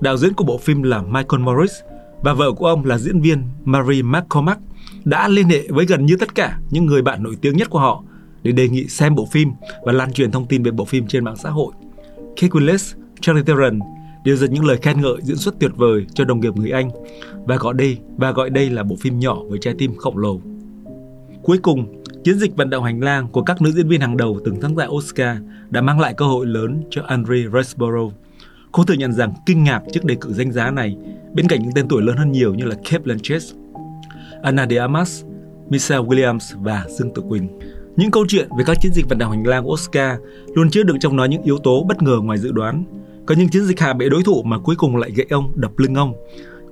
đạo 0.00 0.16
diễn 0.16 0.32
của 0.32 0.44
bộ 0.44 0.58
phim 0.58 0.82
là 0.82 1.02
Michael 1.02 1.42
Morris 1.42 1.72
và 2.22 2.32
vợ 2.32 2.52
của 2.52 2.66
ông 2.66 2.84
là 2.84 2.98
diễn 2.98 3.20
viên 3.20 3.42
Mary 3.64 4.02
McCormack 4.02 4.60
đã 5.04 5.28
liên 5.28 5.48
hệ 5.48 5.62
với 5.68 5.86
gần 5.86 6.06
như 6.06 6.16
tất 6.16 6.34
cả 6.34 6.58
những 6.70 6.86
người 6.86 7.02
bạn 7.02 7.22
nổi 7.22 7.36
tiếng 7.40 7.56
nhất 7.56 7.70
của 7.70 7.78
họ 7.78 8.04
để 8.46 8.52
đề 8.52 8.68
nghị 8.68 8.88
xem 8.88 9.14
bộ 9.14 9.26
phim 9.26 9.52
và 9.82 9.92
lan 9.92 10.12
truyền 10.12 10.30
thông 10.30 10.46
tin 10.46 10.62
về 10.62 10.70
bộ 10.70 10.84
phim 10.84 11.06
trên 11.06 11.24
mạng 11.24 11.36
xã 11.36 11.50
hội. 11.50 11.72
Kate 12.36 12.48
Winslet, 12.48 12.94
Charlie 13.20 13.44
Theron 13.44 13.78
đều 14.24 14.36
dành 14.36 14.52
những 14.52 14.64
lời 14.64 14.76
khen 14.82 15.00
ngợi 15.00 15.16
diễn 15.22 15.36
xuất 15.36 15.54
tuyệt 15.60 15.70
vời 15.76 16.06
cho 16.14 16.24
đồng 16.24 16.40
nghiệp 16.40 16.56
người 16.56 16.70
Anh 16.70 16.90
và 17.44 17.56
gọi 17.56 17.74
đây 17.74 17.98
và 18.16 18.30
gọi 18.30 18.50
đây 18.50 18.70
là 18.70 18.82
bộ 18.82 18.96
phim 19.00 19.18
nhỏ 19.18 19.38
với 19.48 19.58
trái 19.62 19.74
tim 19.78 19.96
khổng 19.96 20.18
lồ. 20.18 20.40
Cuối 21.42 21.58
cùng, 21.58 22.02
chiến 22.24 22.38
dịch 22.38 22.56
vận 22.56 22.70
động 22.70 22.84
hành 22.84 23.00
lang 23.00 23.28
của 23.28 23.42
các 23.42 23.62
nữ 23.62 23.72
diễn 23.72 23.88
viên 23.88 24.00
hàng 24.00 24.16
đầu 24.16 24.40
từng 24.44 24.60
thắng 24.60 24.76
giải 24.76 24.88
Oscar 24.88 25.36
đã 25.70 25.80
mang 25.80 26.00
lại 26.00 26.14
cơ 26.16 26.24
hội 26.24 26.46
lớn 26.46 26.82
cho 26.90 27.02
Andre 27.06 27.36
Riseborough. 27.36 28.12
Cô 28.72 28.84
thừa 28.84 28.94
nhận 28.94 29.12
rằng 29.12 29.32
kinh 29.46 29.64
ngạc 29.64 29.82
trước 29.92 30.04
đề 30.04 30.16
cử 30.20 30.32
danh 30.32 30.52
giá 30.52 30.70
này 30.70 30.96
bên 31.34 31.48
cạnh 31.48 31.62
những 31.62 31.72
tên 31.74 31.88
tuổi 31.88 32.02
lớn 32.02 32.16
hơn 32.16 32.32
nhiều 32.32 32.54
như 32.54 32.64
là 32.64 32.74
Kate 32.74 32.98
Blanchett, 32.98 33.42
Anna 34.42 34.66
de 34.70 34.76
Armas, 34.76 35.24
Michelle 35.68 36.04
Williams 36.04 36.62
và 36.62 36.84
Dương 36.88 37.14
Tử 37.14 37.22
Quỳnh. 37.28 37.48
Những 37.96 38.10
câu 38.10 38.24
chuyện 38.28 38.48
về 38.58 38.64
các 38.66 38.76
chiến 38.80 38.92
dịch 38.92 39.08
vận 39.08 39.18
động 39.18 39.30
hành 39.30 39.46
lang 39.46 39.68
Oscar 39.68 40.18
luôn 40.54 40.70
chứa 40.70 40.82
đựng 40.82 40.98
trong 40.98 41.16
nó 41.16 41.24
những 41.24 41.42
yếu 41.42 41.58
tố 41.58 41.84
bất 41.88 42.02
ngờ 42.02 42.18
ngoài 42.22 42.38
dự 42.38 42.52
đoán. 42.52 42.84
Có 43.26 43.34
những 43.34 43.48
chiến 43.48 43.64
dịch 43.64 43.80
hạ 43.80 43.92
bệ 43.92 44.08
đối 44.08 44.22
thủ 44.22 44.42
mà 44.42 44.58
cuối 44.58 44.76
cùng 44.78 44.96
lại 44.96 45.10
gãy 45.10 45.26
ông, 45.30 45.52
đập 45.54 45.70
lưng 45.76 45.94
ông. 45.94 46.14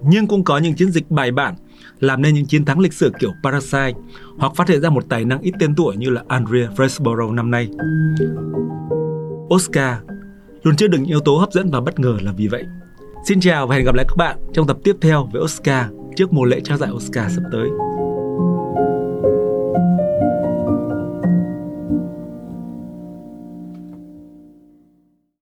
Nhưng 0.03 0.27
cũng 0.27 0.45
có 0.45 0.59
những 0.59 0.75
chiến 0.75 0.91
dịch 0.91 1.11
bài 1.11 1.31
bản 1.31 1.55
làm 2.01 2.23
nên 2.23 2.35
những 2.35 2.47
chiến 2.47 2.65
thắng 2.65 2.81
lịch 2.81 2.93
sử 2.93 3.13
kiểu 3.19 3.31
Parasite 3.43 4.01
hoặc 4.39 4.53
phát 4.57 4.69
hiện 4.69 4.81
ra 4.81 4.91
một 4.91 5.05
tài 5.09 5.25
năng 5.25 5.41
ít 5.41 5.55
tên 5.61 5.75
tuổi 5.75 5.97
như 5.97 6.11
là 6.11 6.23
Andrea 6.29 6.69
Riseborough 6.79 7.33
năm 7.33 7.51
nay. 7.51 7.69
Oscar 9.55 9.97
luôn 10.63 10.77
chứa 10.77 10.89
đựng 10.89 11.05
yếu 11.05 11.21
tố 11.21 11.37
hấp 11.37 11.53
dẫn 11.53 11.71
và 11.71 11.81
bất 11.81 12.01
ngờ 12.01 12.17
là 12.23 12.33
vì 12.33 12.49
vậy. 12.49 12.65
Xin 13.29 13.41
chào 13.41 13.67
và 13.67 13.77
hẹn 13.77 13.85
gặp 13.85 13.95
lại 13.95 14.05
các 14.09 14.17
bạn 14.17 14.39
trong 14.53 14.67
tập 14.67 14.77
tiếp 14.85 14.97
theo 15.01 15.29
về 15.33 15.41
Oscar 15.41 15.85
trước 16.17 16.33
mùa 16.33 16.45
lễ 16.45 16.61
trao 16.65 16.79
giải 16.79 16.91
Oscar 16.91 17.33
sắp 17.33 17.43
tới. 17.53 17.69